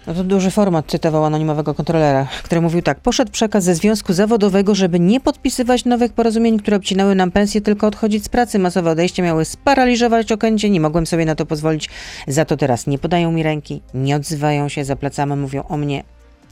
[0.06, 3.00] No to duży format cytował anonimowego kontrolera, który mówił tak.
[3.00, 7.86] Poszedł przekaz ze związku zawodowego, żeby nie podpisywać nowych porozumień, które obcinały nam pensję, tylko
[7.86, 8.58] odchodzić z pracy.
[8.58, 10.70] Masowe odejście miały sparaliżować okęcie.
[10.70, 11.88] Nie mogłem sobie na to pozwolić.
[12.28, 16.04] Za to teraz nie podają mi ręki, nie odzywają się, za plecami mówią o mnie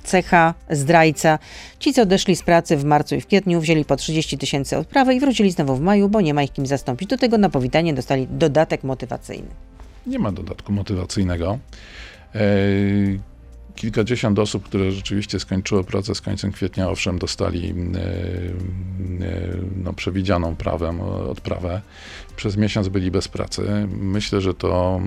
[0.05, 1.39] cecha, zdrajca.
[1.79, 5.15] Ci, co odeszli z pracy w marcu i w kwietniu, wzięli po 30 tysięcy odprawy
[5.15, 7.09] i wrócili znowu w maju, bo nie ma ich kim zastąpić.
[7.09, 9.49] Do tego na powitanie dostali dodatek motywacyjny.
[10.07, 11.59] Nie ma dodatku motywacyjnego.
[12.35, 12.39] E,
[13.79, 20.57] Kilkadziesiąt osób, które rzeczywiście skończyło pracę z końcem kwietnia, owszem, dostali e, e, no, przewidzianą
[20.57, 21.81] prawem odprawę.
[22.38, 23.62] Przez miesiąc byli bez pracy.
[23.88, 25.01] Myślę, że to,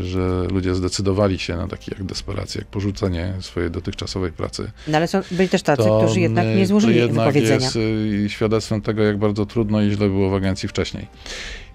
[0.00, 4.70] e, że ludzie zdecydowali się na takie jak desperację, jak porzucenie swojej dotychczasowej pracy.
[4.88, 7.64] No ale są, byli też tacy, to, którzy jednak y, nie złożyli to jednak wypowiedzenia.
[7.64, 11.06] jest y, świadectwem tego, jak bardzo trudno i źle było w agencji wcześniej.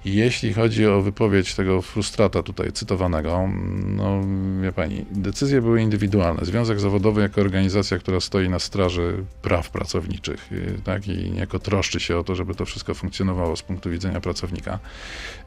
[0.05, 3.49] Jeśli chodzi o wypowiedź tego frustrata tutaj cytowanego,
[3.85, 4.21] no
[4.61, 6.45] wie pani, decyzje były indywidualne.
[6.45, 11.99] Związek Zawodowy jako organizacja, która stoi na straży praw pracowniczych, y, tak, i niejako troszczy
[11.99, 14.79] się o to, żeby to wszystko funkcjonowało z punktu widzenia pracownika,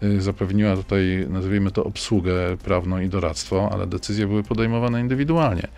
[0.03, 5.69] y, zapewniła tutaj, nazwijmy to, obsługę prawną i doradztwo, ale decyzje były podejmowane indywidualnie.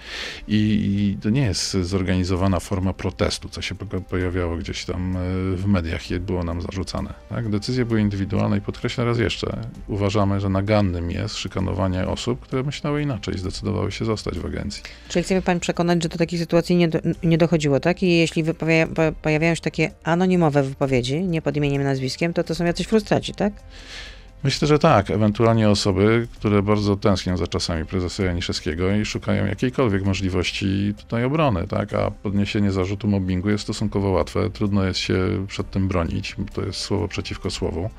[0.48, 5.20] I, I to nie jest zorganizowana forma protestu, co się po- pojawiało gdzieś tam e,
[5.56, 7.14] w mediach i było nam zarzucane.
[7.28, 7.48] Tak?
[7.48, 13.02] Decyzje były indywidualne i podkreślę raz jeszcze, uważamy, że nagannym jest szykanowanie osób, które myślały
[13.02, 14.82] inaczej zdecydowały się zostać w agencji.
[15.08, 18.02] Czyli chce mnie pan przekonać, że do takich sytuacji nie, do, nie dochodziło, tak?
[18.02, 18.44] I jeśli
[19.22, 23.34] pojawiają się takie anonimowe wypowiedzi, nie pod imieniem i nazwiskiem, to to są jacyś frustraci,
[23.34, 23.52] tak?
[24.44, 25.10] Myślę, że tak.
[25.10, 31.66] Ewentualnie osoby, które bardzo tęsknią za czasami prezesa Janiszewskiego i szukają jakiejkolwiek możliwości tutaj obrony,
[31.66, 31.94] tak?
[31.94, 34.50] A podniesienie zarzutu mobbingu jest stosunkowo łatwe.
[34.50, 36.36] Trudno jest się przed tym bronić.
[36.54, 37.90] To jest słowo przeciwko słowu.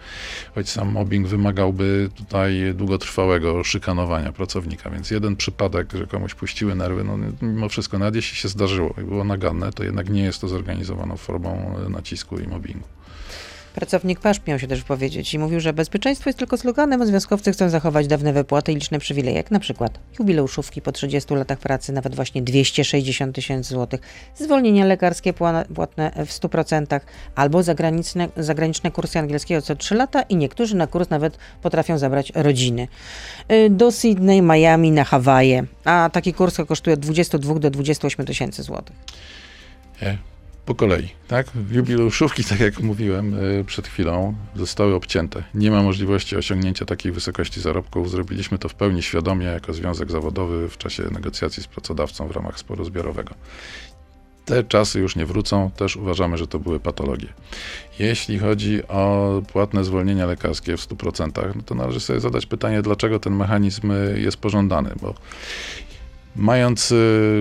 [0.56, 4.90] Choć sam mobbing wymagałby tutaj długotrwałego szykanowania pracownika.
[4.90, 9.04] Więc jeden przypadek, że komuś puściły nerwy, no mimo wszystko, nawet jeśli się zdarzyło i
[9.04, 12.99] było naganne, to jednak nie jest to zorganizowaną formą nacisku i mobbingu.
[13.76, 17.52] Pracownik PASZ miał się też wypowiedzieć i mówił, że bezpieczeństwo jest tylko sloganem, a związkowcy
[17.52, 21.94] chcą zachować dawne wypłaty i liczne przywileje, jak na przykład jubileuszówki po 30 latach pracy,
[21.94, 24.02] nawet właśnie 260 tysięcy złotych,
[24.36, 27.00] zwolnienia lekarskie pła- płatne w 100%,
[27.36, 32.32] albo zagraniczne, zagraniczne kursy angielskiego co 3 lata i niektórzy na kurs nawet potrafią zabrać
[32.36, 32.88] rodziny.
[33.52, 38.64] Y, Do Sydney, Miami, na Hawaje, a taki kurs kosztuje od 22 do 28 tysięcy
[38.64, 38.96] złotych.
[40.70, 41.48] Po kolei, tak?
[41.72, 45.44] Jubileuszówki, tak jak mówiłem y, przed chwilą, zostały obcięte.
[45.54, 48.12] Nie ma możliwości osiągnięcia takiej wysokości zarobków.
[48.12, 52.60] Zrobiliśmy to w pełni świadomie jako związek zawodowy w czasie negocjacji z pracodawcą w ramach
[52.60, 53.34] sporu zbiorowego.
[54.46, 57.28] Te czasy już nie wrócą, też uważamy, że to były patologie.
[58.00, 63.20] Jeśli chodzi o płatne zwolnienia lekarskie w 100%, no to należy sobie zadać pytanie, dlaczego
[63.20, 65.14] ten mechanizm y, jest pożądany, bo
[66.40, 66.96] mając y,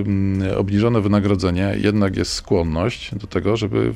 [0.07, 3.95] mm, obniżone wynagrodzenie, jednak jest skłonność do tego, żeby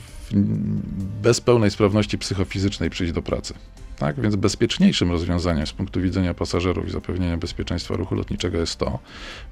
[1.23, 3.55] bez pełnej sprawności psychofizycznej przyjść do pracy.
[4.03, 4.21] Tak?
[4.21, 8.99] Więc bezpieczniejszym rozwiązaniem z punktu widzenia pasażerów i zapewnienia bezpieczeństwa ruchu lotniczego jest to,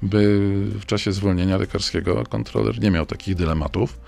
[0.02, 0.40] by
[0.80, 3.98] w czasie zwolnienia lekarskiego kontroler nie miał takich dylematów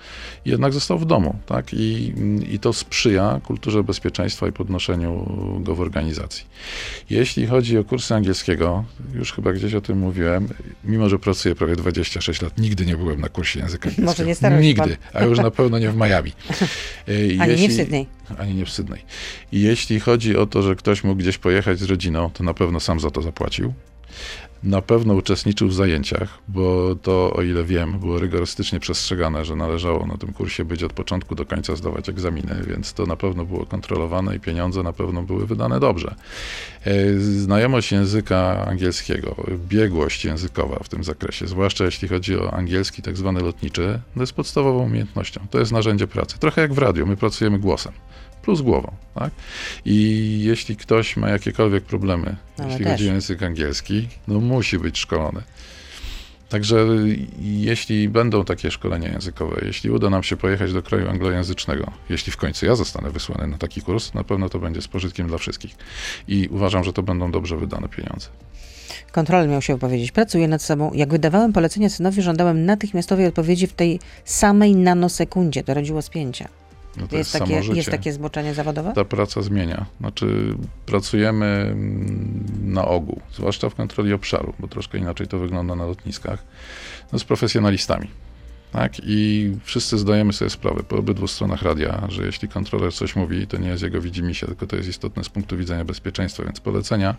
[0.44, 1.38] jednak został w domu.
[1.46, 1.74] Tak?
[1.74, 2.14] I,
[2.50, 5.26] I to sprzyja kulturze bezpieczeństwa i podnoszeniu
[5.60, 6.44] go w organizacji.
[7.10, 10.48] Jeśli chodzi o kursy angielskiego, już chyba gdzieś o tym mówiłem,
[10.84, 14.24] mimo że pracuję prawie 26 lat, nigdy nie byłem na kursie języka angielskiego.
[14.26, 16.32] Może nie Nigdy, a już na pewno nie w Miami.
[17.08, 18.06] E, Ani nie w Sydney.
[18.38, 19.00] Ani nie w Sydney.
[19.52, 22.80] I jeśli chodzi o to, że ktoś mógł gdzieś pojechać z rodziną, to na pewno
[22.80, 23.74] sam za to zapłacił.
[24.62, 30.06] Na pewno uczestniczył w zajęciach, bo to, o ile wiem, było rygorystycznie przestrzegane, że należało
[30.06, 33.66] na tym kursie być od początku do końca zdawać egzaminy, więc to na pewno było
[33.66, 36.14] kontrolowane i pieniądze na pewno były wydane dobrze.
[36.84, 39.36] E, Znajomość języka angielskiego,
[39.68, 44.32] biegłość językowa w tym zakresie, zwłaszcza jeśli chodzi o angielski tak zwany lotniczy, to jest
[44.32, 45.40] podstawową umiejętnością.
[45.50, 46.38] To jest narzędzie pracy.
[46.38, 47.92] Trochę jak w radiu, my pracujemy głosem
[48.42, 48.92] plus głową.
[49.14, 49.30] Tak?
[49.84, 52.92] I jeśli ktoś ma jakiekolwiek problemy, Ale jeśli też.
[52.92, 55.42] chodzi o język angielski, no musi być szkolony.
[56.48, 56.86] Także
[57.40, 62.36] jeśli będą takie szkolenia językowe, jeśli uda nam się pojechać do kraju anglojęzycznego, jeśli w
[62.36, 65.74] końcu ja zostanę wysłany na taki kurs, na pewno to będzie z pożytkiem dla wszystkich.
[66.28, 68.28] I uważam, że to będą dobrze wydane pieniądze.
[69.12, 70.12] Kontroler miał się wypowiedzieć.
[70.12, 70.90] Pracuję nad sobą.
[70.94, 75.62] Jak wydawałem polecenie synowi, żądałem natychmiastowej odpowiedzi w tej samej nanosekundzie.
[75.64, 76.48] To rodziło spięcia.
[76.96, 78.92] No to Jest, jest, takie, jest takie zboczenie zawodowe?
[78.92, 79.86] ta praca zmienia.
[80.00, 80.54] Znaczy,
[80.86, 86.44] pracujemy mm, na ogół, zwłaszcza w kontroli obszaru, bo troszkę inaczej to wygląda na lotniskach,
[87.12, 88.08] no, z profesjonalistami.
[88.72, 88.92] Tak?
[89.04, 93.56] I wszyscy zdajemy sobie sprawę po obydwu stronach radia, że jeśli kontroler coś mówi, to
[93.56, 97.16] nie jest jego widzimisię, tylko to jest istotne z punktu widzenia bezpieczeństwa, więc polecenia,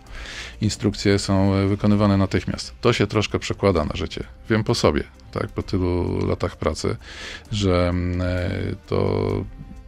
[0.60, 2.74] instrukcje są e, wykonywane natychmiast.
[2.80, 4.24] To się troszkę przekłada na życie.
[4.50, 6.96] Wiem po sobie, tak, po tylu latach pracy,
[7.52, 8.50] że mm, e,
[8.86, 9.20] to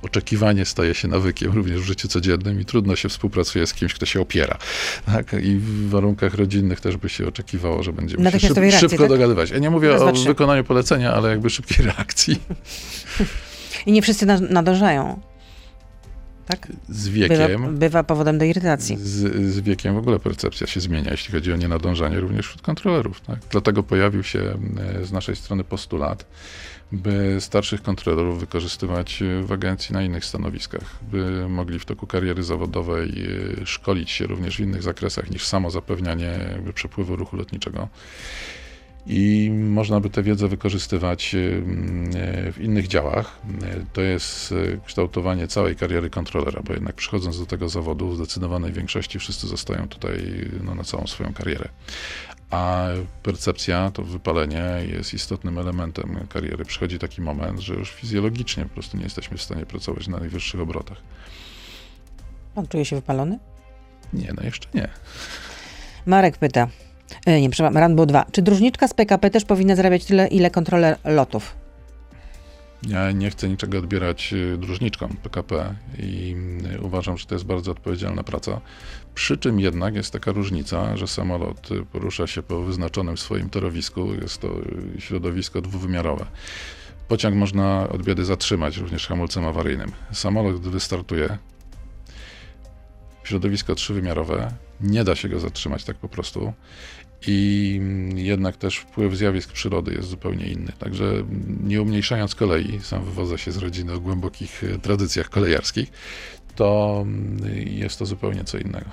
[0.02, 4.06] oczekiwanie staje się nawykiem również w życiu codziennym i trudno się współpracuje z kimś, kto
[4.06, 4.59] się opiera.
[5.06, 5.32] Tak?
[5.32, 9.09] I w warunkach rodzinnych też by się oczekiwało, że będziemy się szyb, reakcji, szybko tak?
[9.09, 9.50] dogadywać.
[9.50, 12.40] Ja nie mówię o wykonaniu polecenia, ale jakby szybkiej reakcji.
[13.87, 15.20] I nie wszyscy na, nadążają.
[16.46, 16.68] Tak?
[16.88, 18.96] Z Bywa, wiekiem, bywa powodem do irytacji.
[19.00, 23.20] z, z wiekiem w ogóle percepcja się zmienia, jeśli chodzi o nienadążanie również wśród kontrolerów.
[23.20, 23.38] Tak?
[23.50, 24.59] Dlatego pojawił się
[25.00, 26.26] e, z naszej strony postulat,
[26.92, 32.42] by starszych kontrolerów wykorzystywać e, w agencji na innych stanowiskach, by mogli w toku kariery
[32.42, 33.26] zawodowej
[33.62, 37.88] e, szkolić się również w innych zakresach niż samo zapewnianie przepływu ruchu lotniczego.
[39.07, 43.38] I można by tę wiedzę wykorzystywać em, e, w innych działach.
[43.62, 44.55] E, To jest
[44.87, 49.88] kształtowanie całej kariery kontrolera, bo jednak przychodząc do tego zawodu, w zdecydowanej większości wszyscy zostają
[49.88, 51.69] tutaj no, na całą swoją karierę.
[52.51, 52.87] A
[53.23, 56.64] percepcja, to wypalenie jest istotnym elementem kariery.
[56.64, 60.61] Przychodzi taki moment, że już fizjologicznie po prostu nie jesteśmy w stanie pracować na najwyższych
[60.61, 60.99] obrotach.
[62.55, 63.38] Pan czuje się wypalony?
[64.12, 64.88] Nie, no jeszcze nie.
[66.07, 66.69] Marek pyta.
[67.27, 68.27] E, nie, przepraszam, Rambo 2.
[68.33, 71.55] Czy dróżniczka z PKP też powinna zarabiać tyle, ile kontroler lotów?
[72.88, 76.37] Ja nie chcę niczego odbierać y, dróżniczkom PKP i
[76.75, 78.61] y, uważam, że to jest bardzo odpowiedzialna praca.
[79.14, 84.40] Przy czym jednak jest taka różnica, że samolot porusza się po wyznaczonym swoim torowisku, jest
[84.40, 84.49] to
[84.99, 86.27] środowisko dwuwymiarowe.
[87.09, 89.92] Pociąg można od biedy zatrzymać również hamulcem awaryjnym.
[90.12, 91.38] Samolot, wystartuje,
[93.25, 96.53] środowisko trzywymiarowe, nie da się go zatrzymać tak po prostu.
[97.27, 97.81] I
[98.15, 100.73] jednak też wpływ zjawisk przyrody jest zupełnie inny.
[100.79, 101.12] Także
[101.65, 105.91] nie umniejszając kolei, sam wywodzę się z rodziny o głębokich e, tradycjach kolejarskich,
[106.57, 108.87] to mm, jest to zupełnie co innego.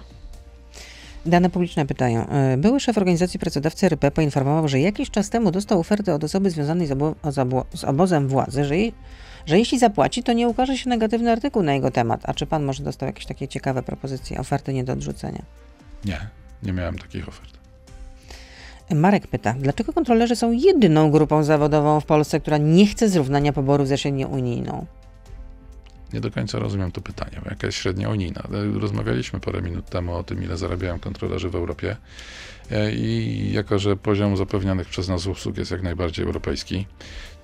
[1.26, 2.28] Dane publiczne pytają.
[2.28, 6.50] E, Były szef organizacji pracodawcy RP poinformował, że jakiś czas temu dostał ofertę od osoby
[6.50, 8.94] związanej z obo- z obozem władzy, że, jej,
[9.46, 12.22] że jeśli zapłaci, to nie ukaże się negatywny artykuł na jego temat.
[12.24, 15.42] A czy pan może dostał jakieś takie ciekawe propozycje, oferty nie do odrzucenia?
[16.06, 16.28] Nie,
[16.64, 17.54] nie miałem takich ofert.
[18.96, 23.88] Marek pyta, dlaczego kontrolerzy są jedyną grupą zawodową w Polsce, która nie chce zrównania poborów
[23.88, 24.86] ze średnią unijną?
[26.14, 28.42] Nie do końca rozumiem to pytanie, bo jaka jest średnia unijna.
[28.42, 31.96] E, Rozmawialiśmy parę minut temu o tym, ile zarabiają kontrolerzy w Europie
[32.72, 36.88] E, i jako, że poziom zapewnianych przez nas usług jest jak najbardziej europejski,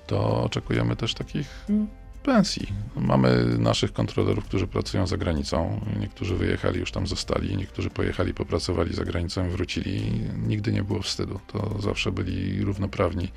[0.06, 1.88] to oczekujemy też takich mm,
[2.20, 2.66] pensji.
[2.96, 5.80] Mamy naszych kontrolerów, którzy pracują za granicą.
[6.00, 10.12] Niektórzy wyjechali, już tam zostali, niektórzy pojechali, popracowali za granicą i wrócili.
[10.46, 11.40] Nigdy nie było wstydu.
[11.46, 13.28] To zawsze byli równoprawni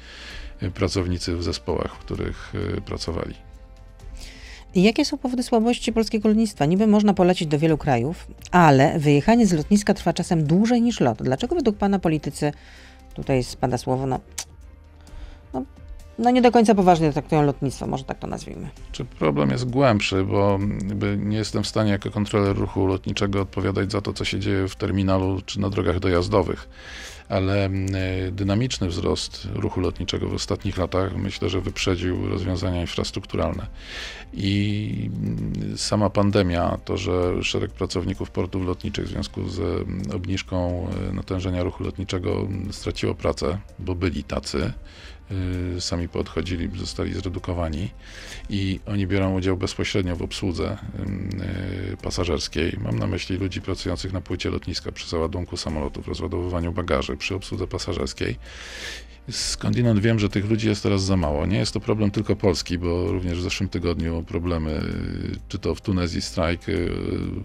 [0.64, 3.36] y, pracownicy w zespołach, w których y, pracowali.
[4.76, 6.66] Jakie są powody słabości polskiego lotnictwa?
[6.66, 11.24] Niby można polecieć do wielu krajów, ale wyjechanie z lotniska trwa czasem dłużej niż lot.
[11.24, 12.52] Dlaczego według pana politycy,
[13.14, 14.20] tutaj spada słowo, no,
[15.54, 15.64] no,
[16.20, 18.70] no nie do końca poważnie traktują lotnictwo, może tak to nazwijmy.
[18.92, 20.60] Czy problem jest głębszy, bo
[21.18, 24.76] nie jestem w stanie jako kontroler ruchu lotniczego odpowiadać za to, co się dzieje w
[24.76, 26.70] terminalu czy na drogach dojazdowych,
[27.30, 27.88] ale mm,
[28.32, 33.68] dynamiczny wzrost ruchu lotniczego w ostatnich latach myślę, że wyprzedził rozwiązania infrastrukturalne.
[34.34, 40.88] I mm, sama pandemia, to, że szereg pracowników portów lotniczych w związku z mm, obniżką
[41.10, 44.74] e, natężenia ruchu lotniczego straciło pracę, bo byli tacy,
[45.80, 47.90] sami podchodzili, zostali zredukowani
[48.50, 51.30] i oni biorą udział bezpośrednio w obsłudze ym,
[51.94, 52.78] y, pasażerskiej.
[52.82, 57.68] Mam na myśli ludzi pracujących na płycie lotniska przy załadunku samolotów, rozładowywaniu bagaży, przy obsłudze
[57.68, 58.36] pasażerskiej.
[59.32, 61.46] Skądinąd wiem, że tych ludzi jest teraz za mało.
[61.46, 65.76] Nie jest to problem tylko Polski, bo również w zeszłym tygodniu problemy, y, czy to
[65.76, 66.92] w Tunezji strajk y,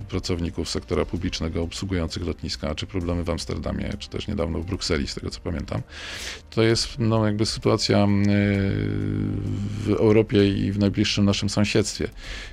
[0.09, 5.15] pracowników sektora publicznego obsługujących lotniska, czy problemy w Amsterdamie, czy też niedawno w Brukseli, z
[5.15, 5.83] tego co pamiętam.
[6.51, 8.07] To jest no, jakby sytuacja y,
[9.85, 12.09] w Europie i w najbliższym naszym sąsiedztwie.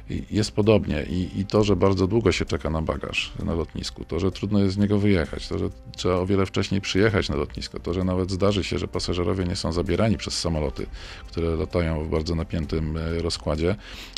[0.09, 4.19] Jest podobnie I, i to, że bardzo długo się czeka na bagaż na lotnisku, to,
[4.19, 7.79] że trudno jest z niego wyjechać, to, że trzeba o wiele wcześniej przyjechać na lotnisko,
[7.79, 10.85] to, że nawet zdarzy się, że pasażerowie nie są zabierani przez samoloty,
[11.27, 13.75] które latają w bardzo napiętym e, rozkładzie,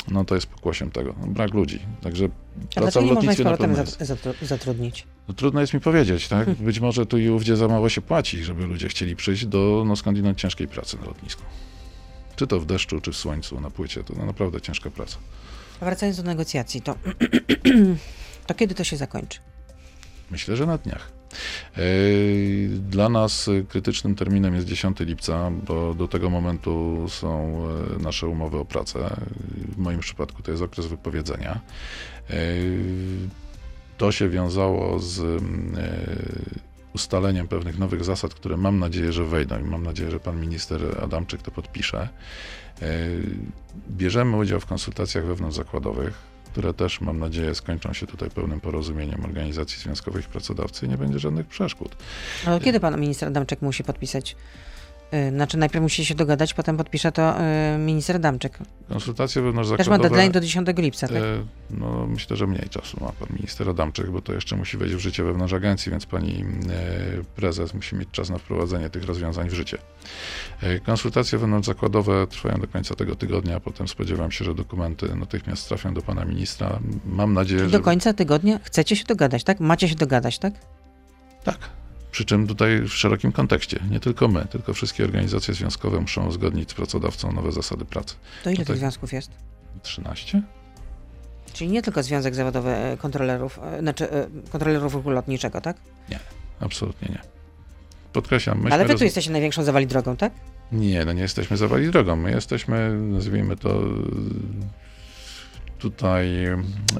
[0.08, 1.14] no to jest pokłosiem tego.
[1.20, 1.78] No, brak ludzi.
[2.00, 2.28] Także
[2.76, 3.74] A dlaczego nie można ich powrotem
[4.42, 5.06] zatrudnić?
[5.28, 6.50] No, trudno jest mi powiedzieć, tak?
[6.50, 9.96] Być może tu i ówdzie za mało się płaci, żeby ludzie chcieli przyjść do no,
[9.96, 11.42] skądinąd ciężkiej pracy na lotnisku.
[12.36, 15.16] Czy to w deszczu, czy w słońcu, na płycie, to no, naprawdę ciężka praca.
[15.80, 16.94] Wracając do negocjacji, to,
[18.46, 19.38] to kiedy to się zakończy?
[20.30, 21.12] Myślę, że na dniach.
[21.76, 27.62] Yy, Dla nas krytycznym terminem jest 10 lipca, bo do tego momentu są
[27.96, 29.16] y, nasze umowy o pracę.
[29.68, 31.60] W moim przypadku to jest okres wypowiedzenia.
[32.30, 32.36] Yy,
[33.98, 35.42] To się wiązało z
[36.94, 40.80] ustaleniem pewnych nowych zasad, które mam nadzieję, że wejdą i mam nadzieję, że pan minister
[41.02, 42.08] Adamczyk to podpisze.
[42.80, 42.88] Yy,
[43.90, 49.78] Bierzemy udział w konsultacjach wewnątrzzakładowych które też mam nadzieję skończą się tutaj pełnym porozumieniem organizacji
[49.78, 51.96] związkowych i pracodawcy i nie będzie żadnych przeszkód.
[52.46, 54.36] Ale kiedy pan minister Adamczyk musi podpisać?
[55.14, 57.34] Y, Znaczy najpierw musi się dogadać, potem podpisze to
[57.74, 58.58] y, minister Adamczyk.
[58.88, 59.42] Konsultacje
[59.76, 61.16] Też ma deadline do 10 lipca, tak?
[61.16, 61.20] e,
[61.70, 64.98] No, myślę, że mniej czasu ma pan minister Adamczyk, bo to jeszcze musi wejść w
[64.98, 66.44] życie wewnątrz agencji, więc pani
[67.36, 69.78] prezes musi mieć czas na wprowadzenie tych rozwiązań w życie.
[70.86, 75.94] Konsultacje wewnątrzzakładowe trwają do końca tego tygodnia, a potem spodziewam się, że dokumenty natychmiast trafią
[75.94, 76.78] do pana ministra.
[77.04, 77.78] Mam nadzieję, Czyli że...
[77.78, 79.60] do końca tygodnia chcecie się dogadać, tak?
[79.60, 80.54] Macie się dogadać, tak?
[81.44, 81.58] Tak.
[82.10, 83.80] Przy czym tutaj w szerokim kontekście.
[83.90, 88.14] Nie tylko my, tylko wszystkie organizacje związkowe muszą uzgodnić z pracodawcą nowe zasady pracy.
[88.44, 89.30] To ile No tych związków jest?
[89.82, 90.42] 13?
[91.52, 95.76] Czyli nie tylko Związek Zawodowy e, Kontrolerów, e, znaczy e, Kontrolerów Ruchu Lotniczego, tak?
[96.60, 97.18] Absolutnie nie.
[98.12, 100.32] Podkreślam, myśmy Ale wy roz- tu jesteście największą zawali drogą, tak?
[100.72, 102.16] Nie, no nie jesteśmy zawali drogą.
[102.16, 103.82] My jesteśmy, nazwijmy to,
[105.78, 106.28] tutaj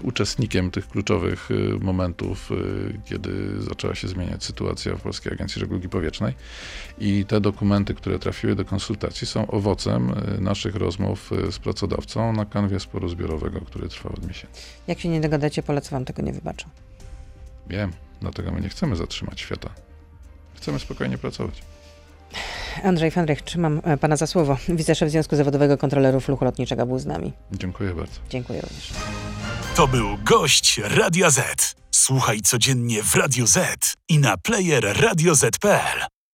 [0.02, 5.88] uczestnikiem tych kluczowych y, momentów, y, kiedy zaczęła się zmieniać sytuacja w Polskiej Agencji Żeglugi
[5.88, 6.34] Powietrznej.
[6.98, 12.44] I te dokumenty, które trafiły do konsultacji, są owocem y, naszych rozmów z pracodawcą na
[12.44, 14.62] kanwie sporu zbiorowego, który trwa od miesięcy.
[14.86, 16.68] Jak się nie dogadacie, Polacy wam tego nie wybaczą.
[17.66, 19.70] Wiem, dlatego my nie chcemy zatrzymać świata.
[20.54, 21.62] Chcemy spokojnie pracować.
[22.82, 24.56] Andrzej Fandrych, trzymam e, pana za słowo.
[24.68, 27.32] Wiceszef Związku Zawodowego Kontrolerów Ruchu Lotniczego był z nami.
[27.52, 28.20] Dziękuję bardzo.
[28.30, 28.90] Dziękuję również.
[29.76, 31.74] To był gość Radia Z.
[31.90, 36.17] Słuchaj codziennie w Radio Z i na player radioz.pl.